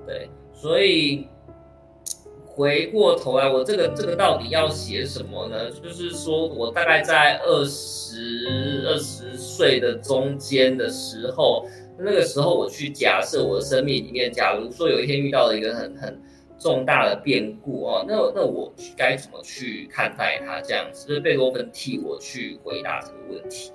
[0.05, 1.27] 对，所以
[2.45, 5.71] 回过头来，我这个这个到底要写什么呢？
[5.71, 11.65] 就是说我大概在二十二十岁的中间的时候，
[11.97, 16.19] 那个时候我去假设我的生命里面，假如说有一天遇到了一个很很。
[16.59, 20.61] 重大的变故哦，那那我该怎么去看待它？
[20.61, 23.71] 这样子，就是贝多芬替我去回答这个问题。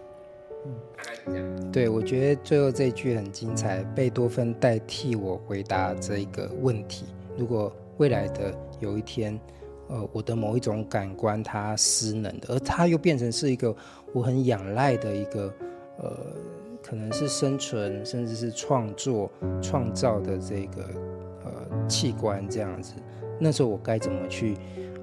[0.67, 1.73] 嗯，大概是这样。
[1.73, 7.07] 对，我觉得最后这一句很精彩，贝多芬代替我回答这一个问题。
[7.39, 9.41] 如果未来的有一天，
[9.89, 13.75] 呃，我的某一种感官它失能的，而它又变成是一个
[14.13, 15.53] 我很仰赖的一个，
[15.99, 16.17] 呃，
[16.83, 19.31] 可能是生存甚至是创作
[19.63, 20.85] 创造的这个。
[21.89, 22.95] 器官这样子，
[23.39, 24.57] 那时候我该怎么去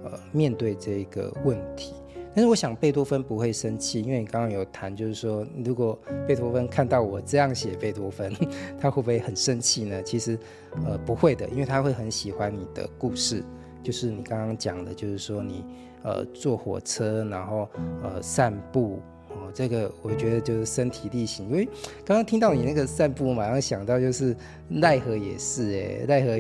[0.04, 1.94] 呃面对这个问题？
[2.34, 8.34] 但是我想贝多芬不会生气，因为你刚刚有谈，就是说如果贝多芬看到我这样写贝多芬，
[8.80, 10.02] 他会不会很生气呢？
[10.02, 10.40] 其实
[10.86, 13.44] 呃不会的，因为他会很喜欢你的故事，
[13.84, 15.66] 就是你刚刚讲的，就是说你
[16.04, 17.68] 呃坐火车，然后
[18.02, 19.00] 呃散步。
[19.34, 21.66] 哦，这个我觉得就是身体力行，因为
[22.04, 24.36] 刚刚听到你那个散步，马上想到就是
[24.68, 26.38] 奈何也是哎，奈何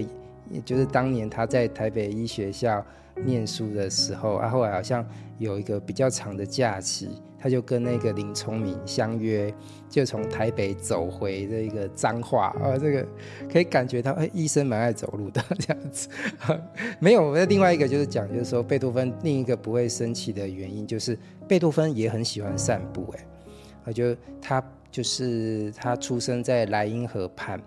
[0.52, 2.86] 也就是当年他在台北医学校
[3.26, 5.06] 念书的时候，啊，后来好像
[5.38, 9.54] 有一个比较长的假期，他就跟那个林聪明相约，
[9.90, 13.08] 就从台北走回这个彰化啊，这个
[13.52, 16.10] 可以感觉到哎，医生蛮爱走路的 这样子。
[17.00, 21.18] 没有，那另外一个就是讲，就是说贝多芬另一个不会生气的原因就是。
[21.48, 23.26] 贝多芬也很喜欢散步，哎，
[23.84, 27.62] 我就他就是他出生在莱茵河畔，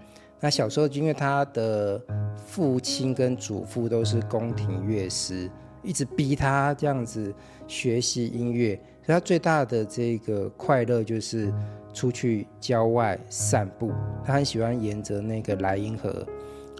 [0.44, 1.98] 那小时候因为他的
[2.36, 5.50] 父亲跟祖父都是宫廷乐师，
[5.82, 7.34] 一直逼他这样子
[7.66, 11.50] 学习音乐，所以他最大的这个快乐就是
[11.94, 13.90] 出去郊外散步，
[14.22, 16.10] 他很喜欢沿着那个莱茵河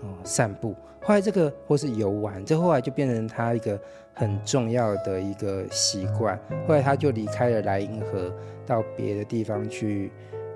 [0.03, 3.81] 哦散步，后来这个或是游玩，这后来就变成他一个。
[4.17, 8.33] 很重要的一个习惯，后来他就离开了莱茵河，
[8.65, 10.13] 到别的地方去，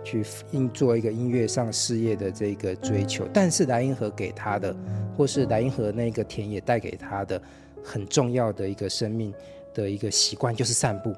[0.09, 3.29] 去音做一个音乐上事业的这个追求。
[3.33, 4.75] 但是莱茵河给他的，
[5.17, 7.41] 或是莱茵河那个田野带给他的，
[7.83, 9.35] 很重要的一个生命
[9.75, 11.13] 的一个习惯就是散步，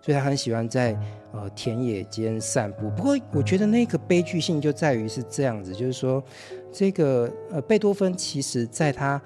[0.00, 0.96] 所以他很喜欢在
[1.32, 2.88] 呃田野间散步。
[2.90, 6.22] 不过我觉得那个悲剧性就在于是这样子，就是说
[6.72, 9.20] 这个呃贝多芬其实在他。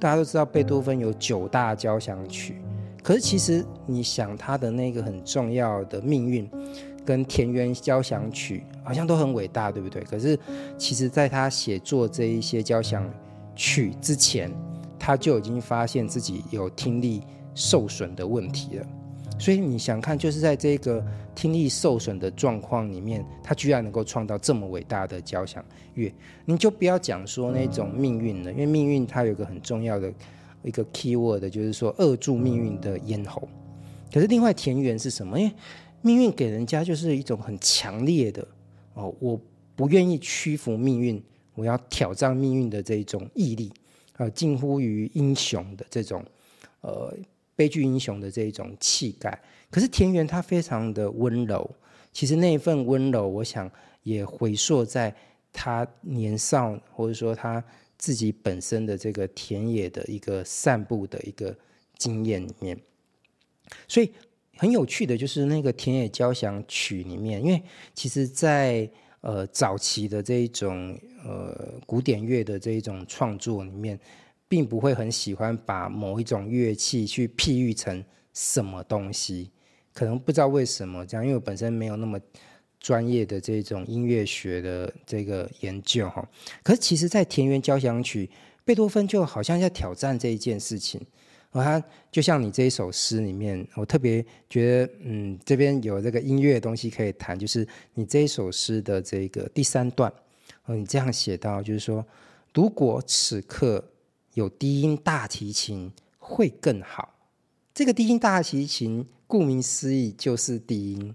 [0.00, 2.60] 大家都知道贝多芬有九大交响曲，
[3.04, 6.50] 可是其实你想他的那个很重要的命运，
[7.04, 10.02] 跟田园交响曲好像都很伟大，对不对？
[10.02, 10.38] 可是
[10.78, 13.08] 其实在他写作这一些交响
[13.54, 14.50] 曲之前，
[14.98, 17.22] 他就已经发现自己有听力
[17.54, 18.86] 受损的问题了。
[19.38, 21.02] 所以你想看，就是在这个
[21.34, 26.12] 听力受损的状况里面，他居然能够创造这么伟大的交响乐，
[26.44, 30.12] 你就不要讲说那种命运了，因为命运它有一个很重要的
[30.62, 33.48] 一个 key word，就是说扼住命运的咽喉。
[34.12, 35.40] 可是另外田园是什么？
[35.40, 35.52] 因为
[36.02, 38.46] 命运给人家就是一种很强烈的
[38.94, 39.40] 哦，我
[39.74, 41.22] 不愿意屈服命运，
[41.54, 43.72] 我要挑战命运的这种毅力
[44.16, 46.24] 啊，近乎于英雄的这种
[46.80, 47.16] 呃。
[47.56, 49.38] 悲剧英雄的这一种气概，
[49.70, 51.70] 可是田园它非常的温柔，
[52.10, 53.70] 其实那一份温柔，我想
[54.02, 55.14] 也回溯在
[55.52, 57.62] 他年少，或者说他
[57.98, 61.54] 自己本身的这个田野的一个散步的一个
[61.98, 62.80] 经验里面。
[63.86, 64.10] 所以
[64.60, 67.62] 很有趣的就是那个田野交响曲里面，因为
[67.94, 68.86] 其实在，
[69.22, 73.98] 呃早期的这一种呃古典乐的这一种创作里面，
[74.48, 79.50] 并不会很喜欢把某一种乐器去譬喻成什么东西。
[79.94, 82.20] 可能不知道为什么这样，因为我本身没有那么
[82.78, 86.22] 专业的这种音乐学的这个研究哈。
[86.62, 88.28] 可是其实，在田园交响曲，
[88.62, 91.00] 贝多芬就好像在挑战这一件事情。
[91.52, 100.12] 而他就像你这一首诗里面，我特别觉得，嗯，这边有这个音乐的东西可以谈，就是你这一首诗的这个第三段，
[100.66, 102.04] 哦，你这样写到，就是说，
[102.54, 103.84] 如果此刻
[104.34, 107.14] 有低音大提琴会更好。
[107.74, 109.06] 这个低音大提琴。
[109.30, 111.14] 顾名思义就是低音，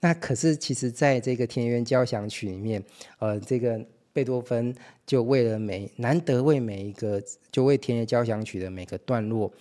[0.00, 2.84] 那可是其实在这个田园交响曲里面，
[3.18, 3.82] 呃，这个
[4.14, 4.74] 贝多芬
[5.04, 7.22] 就为了每难得为每一个
[7.52, 9.52] 就为田园交响曲的每个段落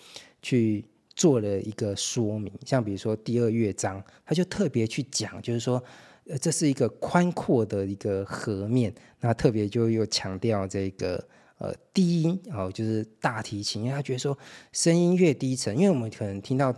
[0.41, 5.83] 去做了一个说明，像比如说第二乐章，他就特别去讲，就是说，
[6.27, 11.21] 呃，这是一个宽阔的一个河面，那特别就又强调这个
[11.57, 14.37] 呃低音哦，就是大提琴，因为他觉得说
[14.71, 16.73] 声音越低沉，因为我们可能听到。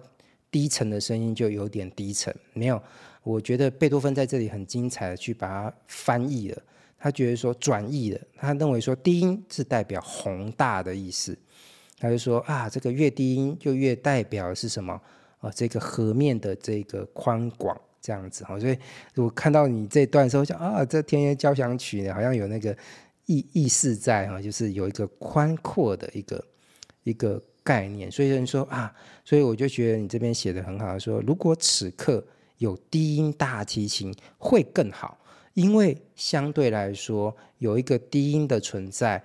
[0.52, 2.82] 低沉的声音就有点低沉，没有。
[3.24, 6.64] 我觉得贝多芬在这里很精彩的去把它翻译了。
[7.06, 11.38] 他觉得说转译了，他认为说低音是代表宏大的意思。
[12.00, 15.00] 他就说啊，这个越低音就越代表是什么
[15.39, 15.52] 啊？
[15.54, 18.60] 这个河面的这个宽广这样子哈。
[18.60, 18.76] 所以
[19.13, 22.76] 我看到你这段时候，想啊，这田园交响曲，好像有那个
[23.28, 26.44] 意意思在哈，就是有一个宽阔的一个
[27.04, 27.39] 一个。
[27.65, 32.24] 概念，所以人说啊，所以我就觉得你这边写的很好，说如果此刻
[32.60, 35.18] 有低音大提琴会更好，
[35.56, 39.22] 因为相对来说有一个低音的存在，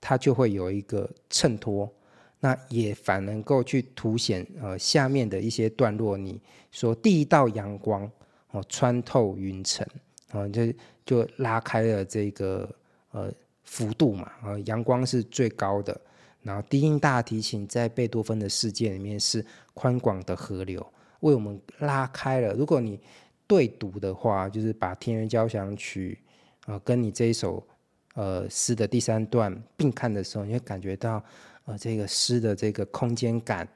[0.00, 1.92] 它就会有一个衬托，
[2.40, 6.16] 那也反能够去凸显呃下面的一些段落。
[6.16, 6.40] 你
[6.70, 8.10] 说第一道阳光
[8.52, 9.86] 哦穿透云层，
[10.30, 10.72] 啊，就
[11.04, 12.68] 就拉开了这个
[13.10, 13.32] 呃
[13.64, 16.00] 幅度嘛，啊，阳光是最高的。
[16.42, 20.84] 然后低音大提琴在贝多芬的世界里面是宽广的河流，
[21.20, 22.52] 为我们拉开了。
[22.54, 23.00] 如果你
[23.52, 26.18] 对读的话，就是把田园交响曲、
[26.66, 27.62] 呃、跟你这一首
[28.14, 31.22] 呃诗的第三段并看的时候，你会感觉到
[31.66, 33.68] 呃这个诗的这个空间感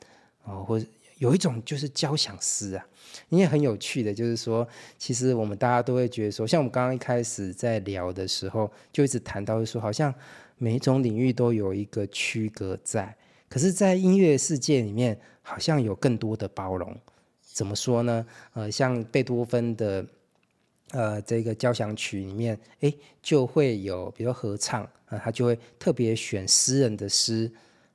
[0.44, 0.86] 啊、或者
[1.18, 2.86] 有一种就是交响诗啊。
[3.28, 10.14] 因为很有趣的，就是说，其实我们大家都会觉得说，像我们刚刚一开始在聊的时候，就一直谈到说，好像。
[10.58, 13.14] 每一种领域都有一个区隔在，
[13.46, 16.98] 可是，在音乐世界里面，好像有更多的包容。
[17.56, 18.26] 怎么说呢？
[18.52, 20.06] 呃，像贝多芬的
[20.90, 22.92] 呃这个交响曲里面，哎，
[23.22, 27.50] 就会有，比如合唱啊，他就会特别选诗人的诗，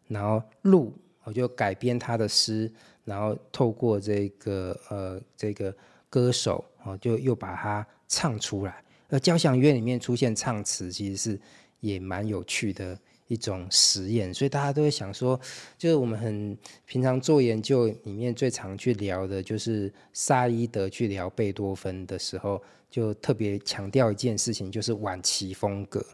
[0.07, 0.91] 然后录，
[1.23, 2.71] 我就改编他的诗，
[3.05, 5.71] 然后透过这个呃这个
[6.09, 8.83] 歌手哦，就又把它唱出来。
[9.09, 11.39] 而交响乐里面出现唱词，其实是。
[11.81, 12.95] 也蛮有趣的
[13.31, 15.39] 一种实验，所以大家都会想说，
[15.77, 26.05] 就是我们很平常做研究里面最常去聊的，就是萨伊德去聊贝多芬的时候，就特别强调一件事情，就是晚期风格。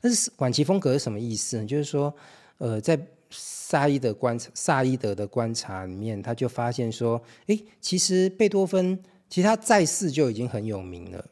[0.00, 1.66] 但是晚期风格是什么意思呢？
[1.66, 2.14] 就是说，
[2.56, 2.98] 呃，在
[3.28, 8.98] 萨伊德观察，萨伊德的观察里面，他就发现说，诶，其实贝多芬
[9.28, 11.22] 其实他在世就已经很有名了，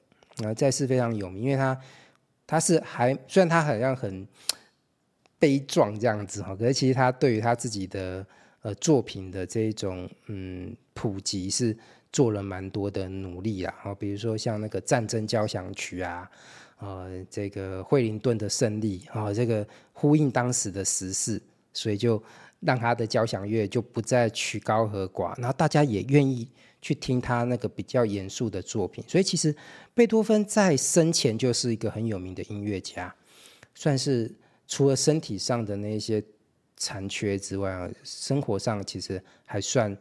[0.45, 1.81] 啊，在世非常有名，因为他。
[2.45, 4.29] 他是还虽然他好像很
[5.42, 8.24] 悲壮这样子哈，可是其实他对于他自己的
[8.61, 11.76] 呃作品的这种嗯普及是
[12.12, 13.74] 做了蛮多的努力啦。
[13.98, 16.31] 比如说像那个战争交响曲啊，
[16.78, 22.22] 呃，这个惠灵顿的胜利啊，这个呼应当时的时事，所以就
[22.61, 26.48] 让他的交响乐就不再曲高和寡，然后大家也愿意。
[26.85, 29.54] 去听他那个比较严肃的作品，所以其实
[29.94, 33.14] 贝多芬在生前就是一个很有名的音乐家，
[33.73, 34.29] 算是
[34.73, 36.25] 除了身体上的那些
[36.79, 39.94] 残缺之外，生活上其实还算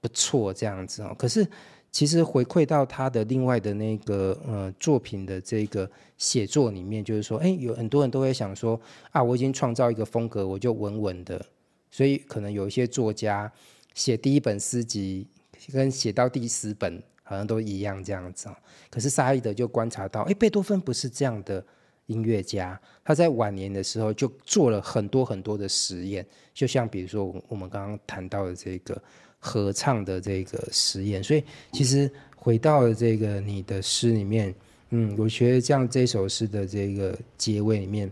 [0.00, 1.14] 不错这样子哦。
[1.16, 1.46] 可是
[1.92, 8.80] 其实回馈到他的另外的那个呃作品的这个写作里面，就是说，哎，有很多人都会想说
[9.12, 11.46] 啊，我已经创造一个风格，我就稳稳的，
[11.88, 13.52] 所以可能有一些作家
[13.94, 15.28] 写第一本诗集。
[15.72, 18.58] 跟写到第十本好像都一样这样子啊，
[18.90, 21.64] 可是沙伊德就观察到，哎，贝多芬不是这样的
[22.06, 29.00] 音乐家，他在晚年的时候就做了很多很多的实验，就像比如说我们刚刚谈到的这个
[29.38, 31.22] 合唱的这个实验。
[31.22, 31.42] 所以
[31.72, 34.54] 其实回到了这个你的诗里面，
[34.90, 38.10] 嗯，我觉得这样这首诗的这个结尾里面，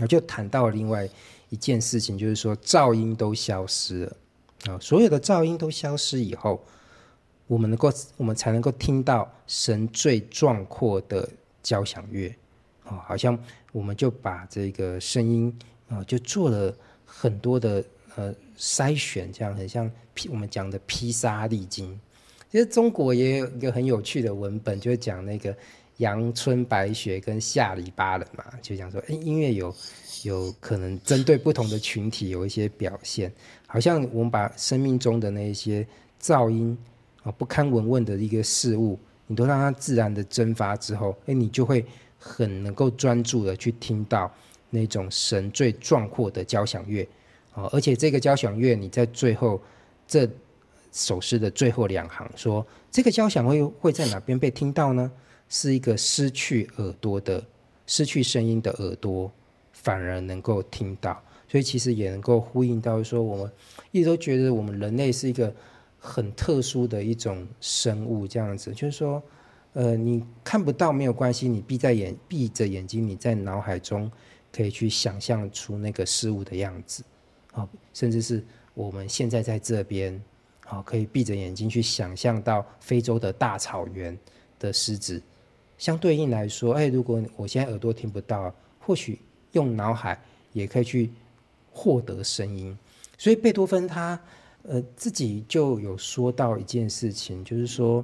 [0.00, 1.08] 我就谈到了另外
[1.48, 4.16] 一件事情，就是说噪音都消失了
[4.64, 6.60] 啊，所有的噪音都消失以后，
[7.46, 11.28] 我们能够我们才能够听到神最壮阔的
[11.62, 12.34] 交响乐
[12.86, 13.38] 啊，好像
[13.72, 15.52] 我们就把这个声音
[15.88, 16.74] 啊，就做了
[17.04, 17.84] 很多的
[18.14, 19.90] 呃筛选，这样很像
[20.30, 21.98] 我们讲的披沙礫金。
[22.50, 25.54] 其实中国也有一个很有趣的文本，就是讲那个
[25.98, 29.74] 阳春白雪跟下里巴人嘛，就讲说，哎，音乐有
[30.22, 33.32] 有可能针对不同的群体有一些表现，
[33.66, 35.86] 好像我们把生命中的那些
[36.22, 36.76] 噪音
[37.24, 41.84] 啊，不堪闻问的一个事物，你都让它自然的蒸发之后，哎，你就会
[42.18, 44.32] 很能够专注的去听到
[44.70, 47.06] 那种神最壮阔的交响乐
[47.52, 49.60] 啊，而且这个交响乐你在最后
[50.06, 50.28] 这。
[50.92, 55.12] 首诗的最后两行说：“这个交响会会在哪边被听到呢？
[55.46, 57.44] 是一个失去耳朵的、
[57.86, 59.30] 失去声音的耳朵，
[59.74, 61.22] 反而能够听到。
[61.50, 63.52] 所以其实也能够呼应到说，我们
[63.90, 65.54] 一直都觉得我们人类是一个
[65.98, 69.22] 很特殊的一种生物，这样子就是说，
[69.76, 74.10] 呃，你看不到没有关系，你闭在眼闭着眼睛，你在脑海中
[74.50, 77.04] 可以去想象出那个事物的样子，
[77.52, 80.18] 啊，甚至是我们现在在这边。”
[80.64, 84.18] 好，可以闭着眼睛去想象到非洲的大草原
[84.58, 85.22] 的狮子。
[85.76, 89.20] 相对应来说，哎，如果我现在耳朵听不到，或许
[89.52, 90.18] 用脑海
[90.54, 91.12] 也可以去
[91.70, 92.76] 获得声音。
[93.18, 94.18] 所以贝多芬他
[94.62, 98.02] 呃自己就有说到一件事情，就是说，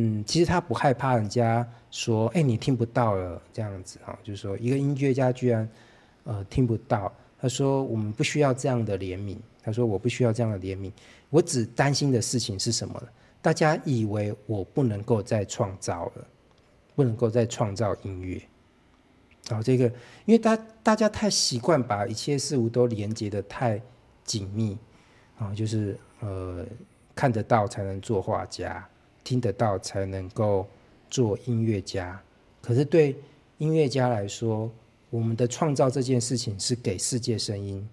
[0.00, 5.68] 嗯，其实他不害怕人家说，哎，你听不到了这样子哈，就是说一个音乐家居然
[6.22, 7.12] 呃听不到。
[7.40, 9.36] 他说我们不需要这样的怜悯。
[9.60, 10.92] 他说我不需要这样的怜悯。
[11.30, 13.08] 我只担心的事情是什么呢？
[13.42, 16.26] 大家以为我不能够再创造了，
[16.94, 18.40] 不能够再创造音乐。
[19.48, 19.86] 然后这个，
[20.26, 23.82] 因为大大家太习惯把一切事物都连接得太
[24.22, 24.78] 紧密
[25.38, 26.64] 啊，就是呃
[27.16, 28.86] 看得到才能做画家，
[29.28, 30.66] 听得到才能够
[31.10, 32.18] 做音乐家。
[32.62, 33.14] 可是对
[33.58, 34.70] 音乐家来说，
[35.10, 37.86] 我们的创造这件事情是给世界声音，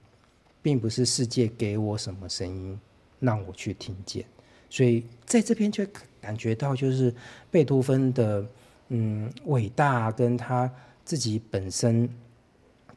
[0.62, 2.80] 并不是世界给我什么声音。
[3.20, 4.24] 让我去听见，
[4.70, 5.86] 所以在这边就
[6.22, 7.14] 感觉到，就是
[7.52, 8.46] 贝多芬的
[8.90, 10.72] 嗯伟大，跟他
[11.04, 12.08] 自己本身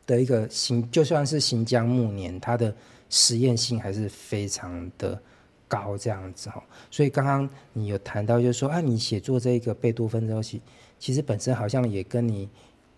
[0.07, 2.75] 的一个行，就算是行将暮年，他的
[3.09, 5.21] 实验性还是非常的
[5.69, 6.61] 高，这样子哈。
[6.91, 10.61] 所以刚刚你有谈到，就是说啊，你写作这个贝多芬的东西，
[10.99, 12.49] 其实本身好像也跟你，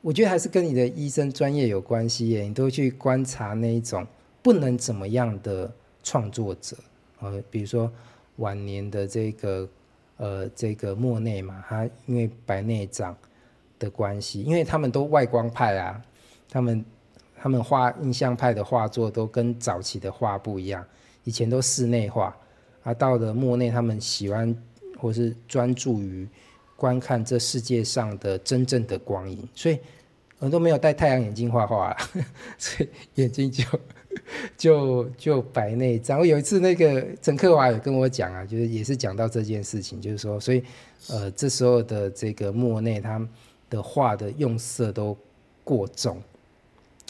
[0.01, 2.43] 我觉得还是跟你的医生专业有关系耶。
[2.43, 4.07] 你都去观察那一种
[4.41, 5.71] 不能怎么样的
[6.03, 6.77] 创作者。
[7.21, 7.93] 呃，比如说
[8.37, 9.69] 晚年的这个
[10.17, 13.15] 呃这个莫内嘛，他因为白内障
[13.79, 16.03] 的关系，因为他们都外光派啊，
[16.49, 16.85] 他们
[17.37, 20.83] 他们画印象派的画作都跟早期的画不一样，
[21.25, 22.35] 以前都室内画，
[22.83, 24.55] 啊到了莫内他们喜欢
[24.99, 26.29] 或是专注于
[26.77, 29.79] 观看这世界上的真正的光影，所以
[30.39, 31.97] 我都没有戴太阳眼镜画画，
[32.59, 33.65] 所以眼睛就。
[34.57, 40.63] 就就白内障，我有一次那个陈克华也跟我讲啊，就是也是讲到这件事情，就是说，所以
[41.09, 43.25] 呃，这时候的这个莫内他
[43.71, 45.17] 的画的用色都
[45.63, 46.21] 过重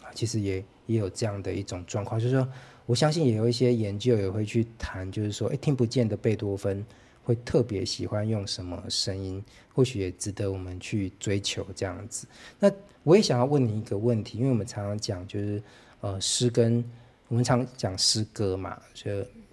[0.03, 2.47] 啊，其实也也有这样的一种状况，就是说，
[2.91, 6.85] 我相信也有一些研究也会去谈，就是说，哎，听不见的贝多芬
[7.23, 9.41] 会特别喜欢用什么声音，
[9.73, 12.27] 或许也值得我们去追求这样子。
[12.59, 12.69] 那
[13.05, 15.63] 我也想要问你一个问题，因为我们常常讲就是。
[16.03, 16.83] 呃，诗跟
[17.29, 19.13] 我们常讲诗歌嘛，就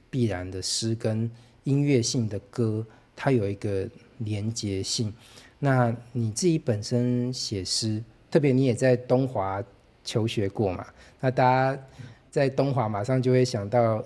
[0.10, 1.30] 必然的诗跟
[1.66, 3.86] 音乐性的歌，它有一个
[4.20, 5.14] 连结性。
[5.60, 9.62] 那你自己本身写诗，特别你也在东华
[10.06, 10.88] 求学过嘛？
[11.20, 11.84] 那大家
[12.30, 14.04] 在东华马上就会想到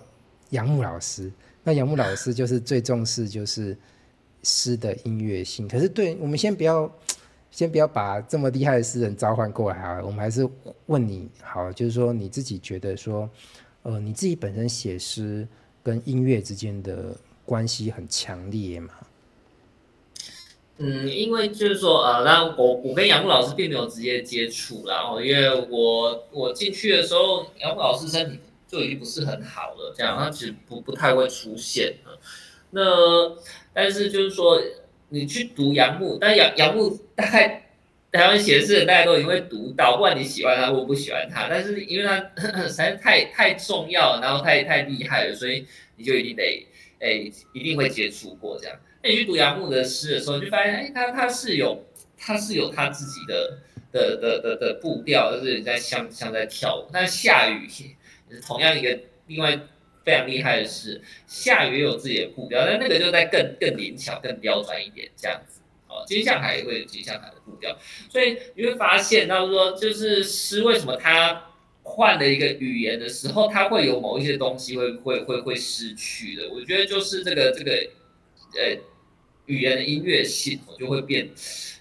[0.51, 1.31] 杨牧老师。
[1.63, 3.77] 那杨牧老师就是最重视就是
[4.43, 5.67] 诗的音乐性。
[5.67, 6.91] 可是对我们先不要。
[7.51, 10.01] 先不要把这么厉害的诗人召唤过来啊！
[10.01, 10.47] 我们还是
[10.85, 13.29] 问你好，就是说你自己觉得说，
[13.83, 15.45] 呃，你自己本身写诗
[15.83, 17.13] 跟音乐之间的
[17.43, 18.93] 关系很强烈吗？
[20.81, 31.93] 嗯，因为就是说，呃，那我我跟杨牧老师并没有直接接触啦，然后因为我我进去的时候，杨牧老师身体就已经不是很好了，这样他其实不不太会出现。
[32.71, 32.81] 那
[33.73, 34.61] 但是就是说。
[35.13, 37.67] 你去读杨牧，但杨杨牧大概
[38.13, 42.17] 台湾写诗的大家都已经会读到，不管你喜欢他或不喜欢他，但是因为他
[42.63, 45.65] 实在太太重要，然后太太厉害了，所以
[45.97, 46.65] 你就一定得
[46.99, 48.77] 哎，一定会接触过这样。
[49.03, 51.83] 那你去读杨牧的诗的时候，你就发现，哎，他他是有，
[52.17, 53.57] 他是有他自己的
[53.91, 56.89] 的的的的步调，就是在像像在跳舞。
[56.93, 57.67] 但是夏宇
[58.29, 59.59] 也是同样一个另外
[60.03, 65.59] 非常厉害的是，夏雨也有自己的步调，但那个就在更更灵巧、更刁钻一点这样子。
[65.87, 67.77] 哦，金向海也会有金向海的步调，
[68.09, 71.51] 所以你会发现，他们说就是诗为什么他
[71.83, 76.49] 换了一个语言的时候，他会有某一些东西会会会会失去的。
[76.49, 77.71] 我觉得就是这个这个
[78.53, 78.77] 呃
[79.51, 81.29] 语言的音乐性，我就会变，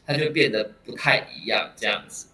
[0.05, 2.27] 它就变得不太一样这样子。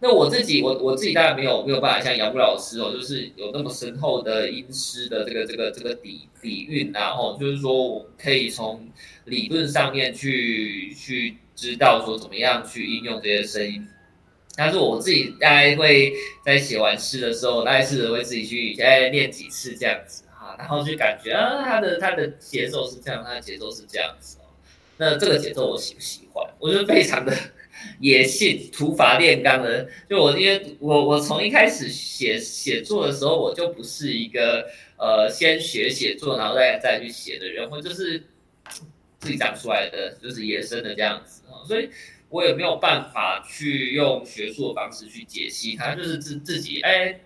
[0.00, 8.86] 那我自己，我我自己当然没有没有办法像杨牧老师哦，就是有那么深厚的音诗的这个这个这个底底蕴，然后就是说我可以从
[9.24, 13.86] 理论上面去去知道说怎么样去应用这些声音。
[14.56, 16.12] 但是我自己大概会
[16.44, 24.36] 在写完诗的时候，大概试着会自己去再练几次这样子哈，然后就感觉啊，它的它的节奏是这样，它的节奏是这样子。
[24.96, 26.46] 那这个节奏我喜不喜欢？
[26.58, 27.36] 我觉得非常的。
[28.00, 34.66] 野性土法炼钢的，就我因为我我从一开始写写作的时候，我就不是一个
[34.96, 38.22] 呃先学写作然后再再去写的人，我就是
[39.18, 41.90] 自己长出来的，就是野生的这样子啊，所以
[42.30, 47.20] 我也没有办法去用学术的方式去解析它，就是自自己哎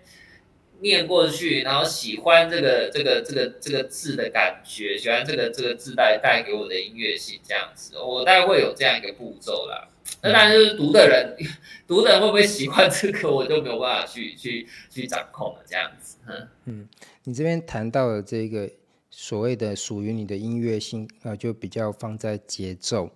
[0.81, 9.87] 念过去，然后喜欢这个这个这个这个字的感觉，喜欢这个这个字带带给我的音乐性这样子，我大概会有这样一个步骤啦。
[10.21, 11.37] 那当然就是读的人，
[11.87, 15.63] 读的人会不会喜欢这个，我就没有办法去去去掌控了。
[15.67, 16.17] 这样子，
[16.65, 16.87] 嗯，
[17.23, 18.69] 你这边谈到的这个
[19.11, 23.09] 所谓的属于你的音乐性啊，就比较放在节奏，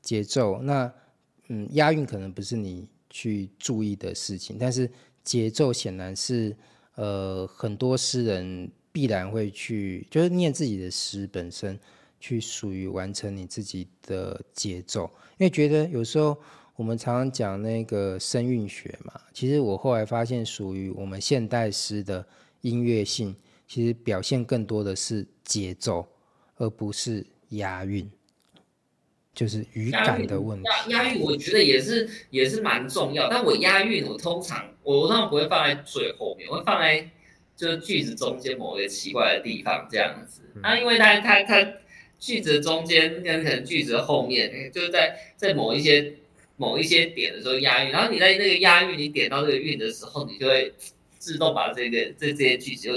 [0.00, 0.60] 节奏。
[0.62, 0.92] 那
[1.48, 4.88] 嗯，押韵可能不是你去注意的事情，但是
[5.24, 6.56] 节奏显然是
[6.94, 11.78] 呃很多诗人必然会去，就是念自己的诗本身。
[12.24, 16.38] 去属于完成你自己的节奏，因为觉得有时候
[16.76, 22.24] 我们常常讲那个声韵学嘛，其实我后来发现，属于我们现代诗的
[22.60, 23.34] 音乐性，
[23.66, 26.06] 其实表现更多的是节奏，
[26.58, 28.08] 而不是押韵，
[29.34, 30.68] 就是语感的问题。
[30.88, 37.08] 押韵我觉得也是也是蛮重要，但我押韵我通常我通常不会放在最后面，我会放在
[37.56, 40.42] 就是句子中间某一个奇怪的地方这样子。
[40.62, 41.62] 那、因为它它它。
[41.62, 41.72] 它
[42.22, 46.14] 句子中间跟可能句子的后面，就是在在某一些
[46.56, 50.72] 某一些点的时候押韵，然后你在那个押韵，你点到这个韵的时候，你就会
[51.18, 52.94] 自动把这个这这些句子又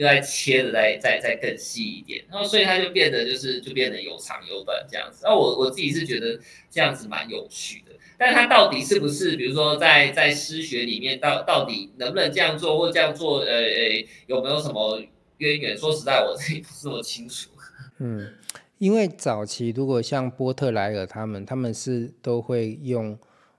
[0.00, 5.20] 又在切的再再再更细一点，然后所以它就变得就是就变得有长有短这样子。
[5.24, 6.40] 那我我自己是觉得
[6.70, 15.02] 这样子蛮有趣的，但它到底是不是，比如说在在诗学里面到到底能不能这样做或这样做，呃呃有没有什么
[15.36, 15.76] 渊源？
[15.76, 17.50] 说实在，我自己不是那么清楚。
[17.98, 18.32] 嗯。
[18.78, 23.18] 因为早期如果像波特莱尔他们，他们是都会用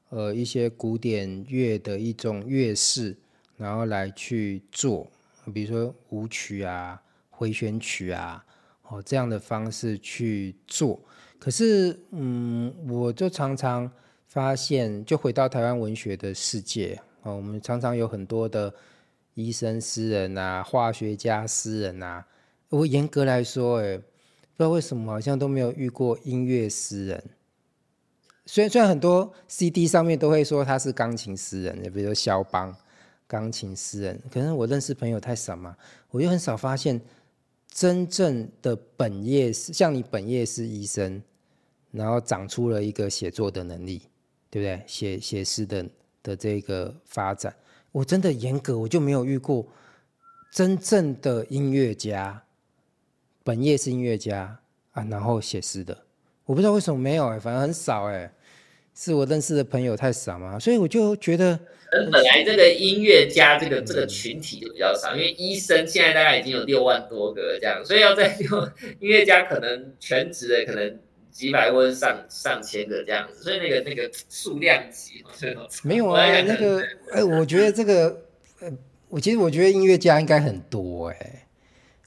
[0.10, 3.16] 呃一些古典乐的一种乐式，
[3.58, 5.12] 然后来去做，
[5.54, 8.44] 比如说舞曲啊、回旋曲啊，
[8.84, 11.00] 哦这样的方式去做。
[11.40, 13.92] 可是嗯，我就常常
[14.28, 18.74] 发现，就回到台湾文学的世界哦，我们常常有很多的
[19.34, 22.26] 医生诗人啊、化学家诗人啊，
[22.70, 24.02] 我严格来说，诶。
[24.58, 27.24] 不知道为什么好像都没有遇过音乐诗人，
[28.46, 32.72] 虽然虽然很多 CD 上面都会说他是钢琴诗人，比如说肖邦
[33.32, 35.74] 钢琴诗人，可是我认识朋友太少嘛，
[36.10, 37.00] 我又很少发现
[37.70, 41.24] 真正的本业是像你本业是医生，
[41.92, 44.02] 然后长出了一个写作的能力，
[44.50, 44.84] 对不对？
[44.86, 45.90] 写写诗的
[46.22, 47.56] 的这个发展，
[47.94, 49.66] 我真的严格我就没有遇过
[50.52, 52.44] 真正的音乐家。
[53.46, 54.60] 本业是音乐家
[54.92, 55.98] 啊，然后写诗的，
[56.44, 58.30] 我不知道为什么没有哎、反正很少哎、
[59.04, 61.60] 是我认识的朋友太少嘛，所以我就觉得，
[62.12, 68.62] 本来这个音乐家这个这个群体就比较少，因为医生现在大概已经有六万多个这样，所以要在六
[69.00, 71.00] 音乐家可能全职的可能
[71.32, 75.24] 几百或者上上千个这样子，所以那个那个数量级
[75.82, 78.22] 没有啊，那个哎，我觉得这个
[78.60, 78.72] 呃，
[79.10, 81.48] 我其实我觉得音乐家应该很多哎、欸，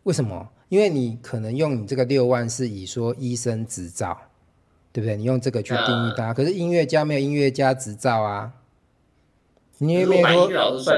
[0.04, 0.48] 为什么？
[0.68, 4.16] 因为你可能用你这个六万是以说医生执照，
[4.94, 5.16] 对不对？
[5.16, 6.32] 你用这个去定义它。
[6.32, 8.52] 可是音乐家没有音乐家执照啊。
[9.78, 10.94] 你也没有说。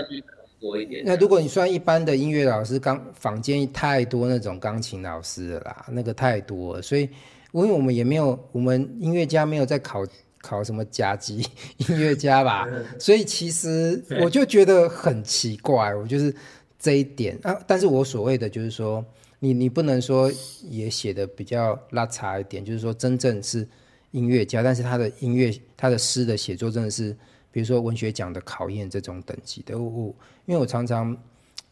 [1.05, 6.83] 那如果你算一般的音乐老师，刚坊间太多那种钢琴老师了啦，那个太多了。
[6.83, 7.09] 所以，
[7.53, 10.05] 因为我们也没有，我们音乐家没有在考
[10.43, 11.39] 考什么甲级
[11.89, 12.69] 音乐家吧？
[12.99, 16.35] 所以其实我就觉得很奇怪，我就是
[16.79, 17.59] 这一点啊。
[17.67, 19.03] 但是我所谓的就是说。
[19.39, 20.33] 你你不能说
[20.63, 23.69] 也写的比较拉差一点，就是说真正是
[24.17, 27.15] 音乐家，但是他的音乐他的诗的写作真的是，
[27.53, 29.79] 比如说文学奖的考验这种等级的。
[29.79, 30.07] 我我
[30.47, 31.15] 因为我常常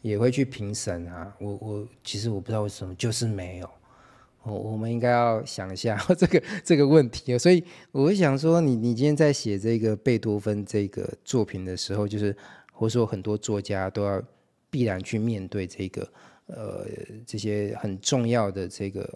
[0.01, 3.69] 也会去评审啊，我我其实我不知道为什么就是没有。
[4.43, 12.35] 我我们应该要想一下这个这个问题，所以我想说你，你你今天在写这个贝多芬这个作品的时候，就是
[12.71, 14.21] 或者说很多作家都要
[14.69, 16.07] 必然去面对这个
[16.45, 16.85] 呃
[17.25, 19.11] 这些很重要的这个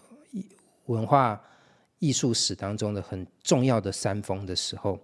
[0.86, 1.40] 文化
[2.00, 4.98] 艺术史当中的很重要的山峰的时候，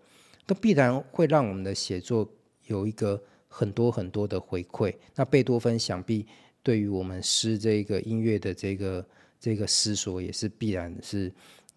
[0.44, 2.28] 都必然会让我们的写作
[2.64, 4.92] 有一个很多很多的回馈。
[5.14, 6.26] 那贝多芬想必
[6.64, 9.06] 对于我们诗这个音乐的这个。
[9.38, 11.30] 这个思索也是必然是，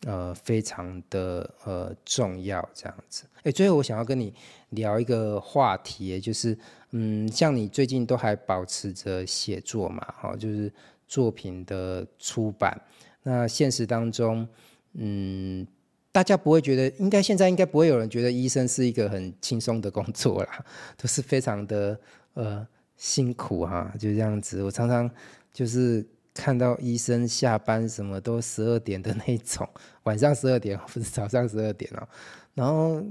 [0.05, 3.25] 呃，非常的呃重要这样子。
[3.43, 4.33] 哎，最后我想要跟你
[4.69, 6.57] 聊一个话题，就是，
[6.91, 10.71] 嗯，像你最近都还保持着写作嘛，哈，就是
[11.05, 12.81] 作品的出版。
[13.23, 14.47] 那现实当中，
[14.93, 15.65] 嗯，
[16.11, 20.65] 大家不会觉得，应该现在应该不会有人觉得医生是一个很轻松的工作啦，
[20.97, 21.99] 都是非常的
[22.33, 22.67] 呃
[22.97, 24.63] 辛苦哈，就这样子。
[24.63, 25.09] 我常常
[25.53, 26.05] 就是。
[26.31, 29.67] 看到医生下班什么都十二点的那种，
[30.03, 32.07] 晚上十二点 不是早上十二点哦。
[32.53, 33.03] 然后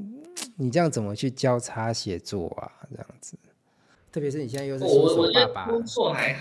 [0.57, 2.73] 你这样怎么去交叉写作啊？
[2.91, 3.37] 这样子，
[4.11, 6.39] 特别是你现在又是新手爸爸，工作还，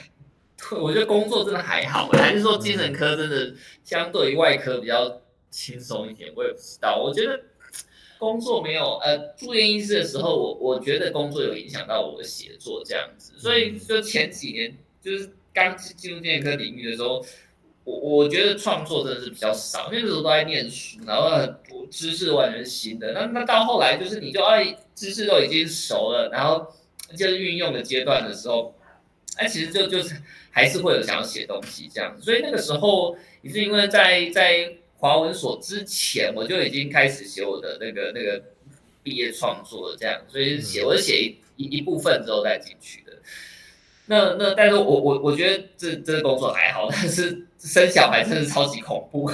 [0.80, 5.20] 我觉得工作真的还好，还是说精神科真的相对于外科比较
[5.50, 6.32] 轻松一点？
[6.36, 7.02] 我也不知道。
[7.04, 7.40] 我觉得
[8.18, 15.30] 工作没有呃住院医师的时候，我我觉得工作有影响到我的写作这样子，所以就前几年就是。
[15.54, 17.26] 刚进入精神科领域的时候，
[17.84, 23.12] 我我觉得创作真的是比较少，那个时候都在念书，然后很多知识完全是新的。
[23.12, 26.64] 那那到后来就是你就哎知识都已经熟了，然后
[27.18, 28.76] 就是运用的阶段的时候，
[29.38, 30.16] 哎其实就就是
[30.52, 32.16] 还是会有想要写东西这样。
[32.22, 38.44] 所以那个时候也是因为在在华文所之前，我就已经开始写我的那个那个
[39.04, 43.14] 毕业创作了这样，所以写我是写一一一部分之后再进去的。
[44.10, 49.30] 那那，但是我我我觉得这这个工作还好， 但是生小孩真的超级恐怖，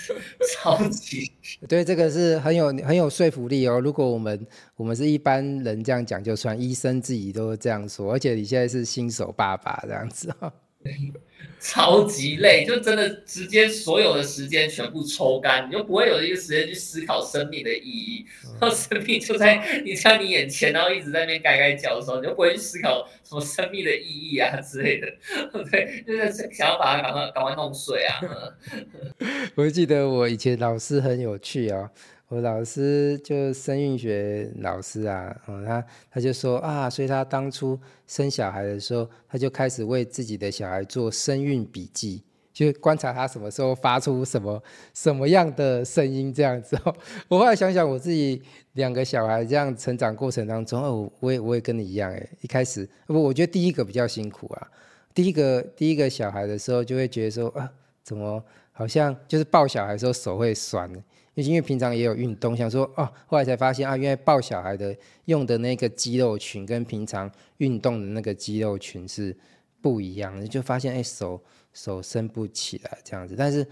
[0.54, 1.32] 超级。
[1.66, 3.80] 对，这个是很有很有说服力哦。
[3.80, 4.46] 如果我们
[4.76, 10.52] 我们是一般人这样讲就算，医生自己都这样说，而且你现在是新手爸爸这样子哈。
[11.60, 18.24] 超级累，就真的直接所有的时间全部抽干，你就不会有一个时间去思考生命的意义。
[18.60, 25.08] 然后生命就在你在你眼前，然后一直在那边改改叫的时候，你就不会去思考什么生命的意义啊之类的。
[25.70, 28.20] 对，就是想要把它赶快赶快弄碎啊。
[29.56, 31.90] 我记得我以前老师很有趣哦。
[32.28, 42.22] 我老师就生育学老师啊，嗯，他他就说啊，所以他当初生小孩的时候，他就开始为自己的小孩做生孕笔记，
[42.52, 44.62] 就观察他什么时候发出什么
[44.92, 46.78] 什么样的声音这样子。
[47.28, 48.42] 我后来想想，我自己
[48.74, 54.68] 两个小孩这样成长过程当中，哦，我也我也跟你一样，哎，一开始不，我觉得第一个比较辛苦啊，
[55.14, 57.72] 第一个第一个小孩的时候，就会觉得说啊，
[58.02, 60.92] 怎么好像就是抱小孩的时候手会酸。
[61.42, 69.36] 因为平常也有运动，想说哦，后来才发现啊，原来抱小孩的用的那个肌肉群跟平常运动的那个肌肉群是
[69.80, 71.40] 不一样的，就发现哎，手
[71.72, 73.34] 手伸不起来这样子。
[73.36, 73.66] 但是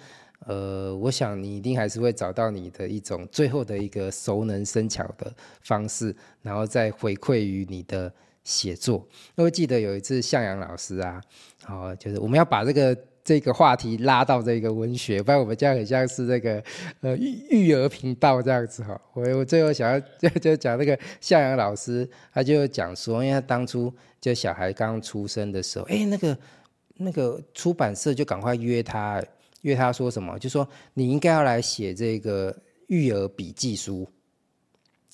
[0.46, 8.12] 呃，我想你一定还是会找到你的一种最后的一个熟能生巧的方式，然后再回馈于你的
[8.44, 9.06] 写作。
[9.34, 11.20] 我会记得有一次向阳老师啊，
[11.68, 12.96] 哦，就是我们要把这个。
[13.26, 16.62] 这个话题拉到这个文学，不然我们这样很像是那个
[17.00, 18.96] 呃育育儿频道这样子哈。
[19.14, 26.38] 我我最后想要就 就讲那个向阳老师，他就讲说，因为他当初就小孩刚出生的时候，哎，那个
[26.94, 29.20] 那个出版社就赶快约他，
[29.62, 32.56] 约他说什么，就说你应该要来写这个
[32.86, 34.08] 育儿笔记书。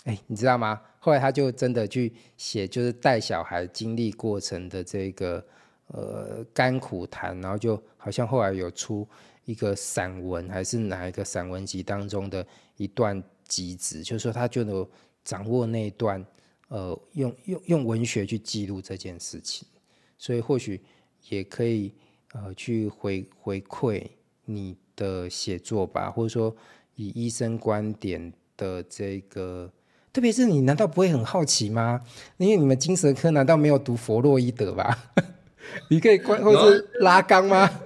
[0.05, 0.79] 哎，你知道吗？
[0.99, 5.43] 后来他就真的去写，就是带小孩经历过程的这个。
[5.89, 9.07] 呃，甘苦谈，然后就好像后来有出
[9.45, 12.45] 一个散文，还是哪一个散文集当中的
[12.77, 14.85] 一段集子，就是说他就能
[15.23, 16.25] 掌握那一段，
[16.67, 19.69] 呃，用用用文学去记录这件事情，
[20.19, 20.81] 所以或许
[21.29, 21.95] 也可以
[22.33, 24.05] 呃去回回馈
[24.47, 26.55] 你的写作吧，或者说
[26.97, 29.73] 以医生观点的这个，
[30.13, 32.01] 特别是你难道不会很好奇吗？
[32.37, 35.13] 因为你们精神科难道没有读弗洛伊德吧？
[35.89, 37.71] 你可以观或是拉缸吗？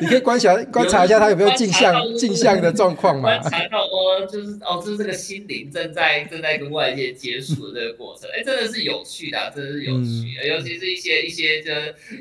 [0.00, 3.36] 你可以观察观察一下他有没有镜像镜像的状况嘛？
[3.38, 10.34] 观察到哦，就是哦，就是这个心灵正在正在跟外界接触的这个过程，哎，真的是有趣的，真的是有趣。
[10.34, 11.70] 的，嗯、尤其是一些一些就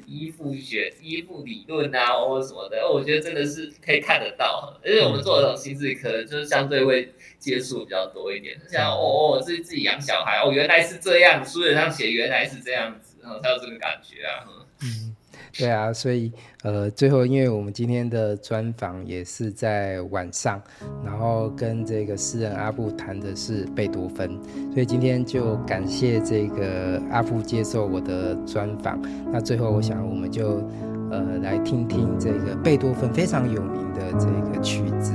[0.05, 4.77] 依附学、依附理论啊，或者什么的，我觉得真的是可以看得到。
[4.83, 14.45] 而且我们做这种心智可能就是相对会接触比较多一点，像哦哦，自己自己养小孩哦，原来是这样，书本上写原来是这样子，然后才有这个感觉啊。
[14.83, 15.15] 嗯，
[15.57, 16.31] 对啊，所以
[16.63, 20.61] 呃，最后因为我们今天的专访也是在晚上，
[21.03, 24.37] 然后跟这个诗人阿布谈的是贝多芬，
[24.73, 29.01] 所以今天就感谢这个阿布接受我的专访。
[29.31, 30.61] 那最后我想我们就
[31.09, 35.13] 呃来听听这个贝多芬非常有名的这个曲子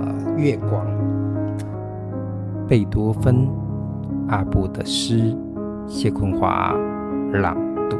[0.00, 0.84] 呃《月光》。
[2.66, 3.46] 贝多芬
[4.28, 5.36] 阿布的诗，
[5.86, 6.74] 谢坤华
[7.40, 7.56] 朗
[7.90, 7.96] 读。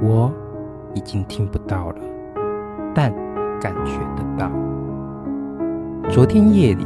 [0.00, 0.32] 我
[0.94, 1.96] 已经听不到了，
[2.94, 3.12] 但
[3.60, 4.50] 感觉得到。
[6.08, 6.84] 昨天夜里，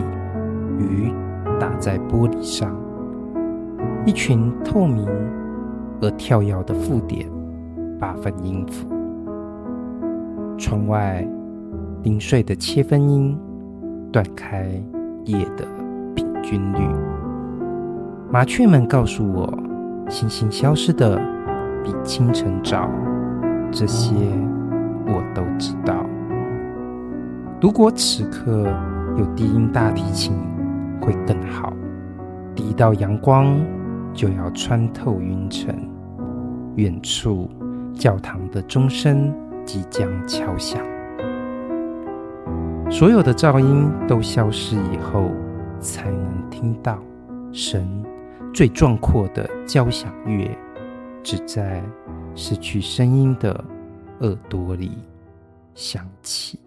[0.77, 1.13] 雨
[1.61, 2.75] 打在玻璃上，
[4.05, 5.09] 一群透明
[6.01, 7.31] 而跳跃的附点，
[8.01, 8.89] 八分音符。
[10.59, 11.25] 窗外
[12.03, 13.39] 零碎的切分音，
[14.11, 14.69] 断开
[15.27, 15.65] 夜的
[16.17, 16.81] 平均律。
[18.33, 19.59] 麻雀们告诉我，
[20.09, 21.21] 星星消失的。
[21.87, 22.89] 比清晨早，
[23.71, 24.15] 这些
[25.07, 25.95] 我都知道。
[27.61, 28.67] 如果此刻
[29.19, 30.33] 有低音大提琴，
[30.99, 31.75] 会更好。
[32.55, 33.61] 第一道阳光
[34.15, 35.77] 就要穿透云层，
[36.77, 37.51] 远处
[37.93, 39.31] 教堂的钟声
[39.67, 40.81] 即将敲响。
[42.89, 45.31] 所有的噪音都消失以后，
[45.81, 46.99] 才能听到
[47.53, 47.87] 神
[48.55, 50.51] 最壮阔的交响乐。
[51.25, 51.83] 只在
[52.37, 53.65] 失去声音的
[54.21, 54.93] 耳朵里
[55.75, 56.64] 响起。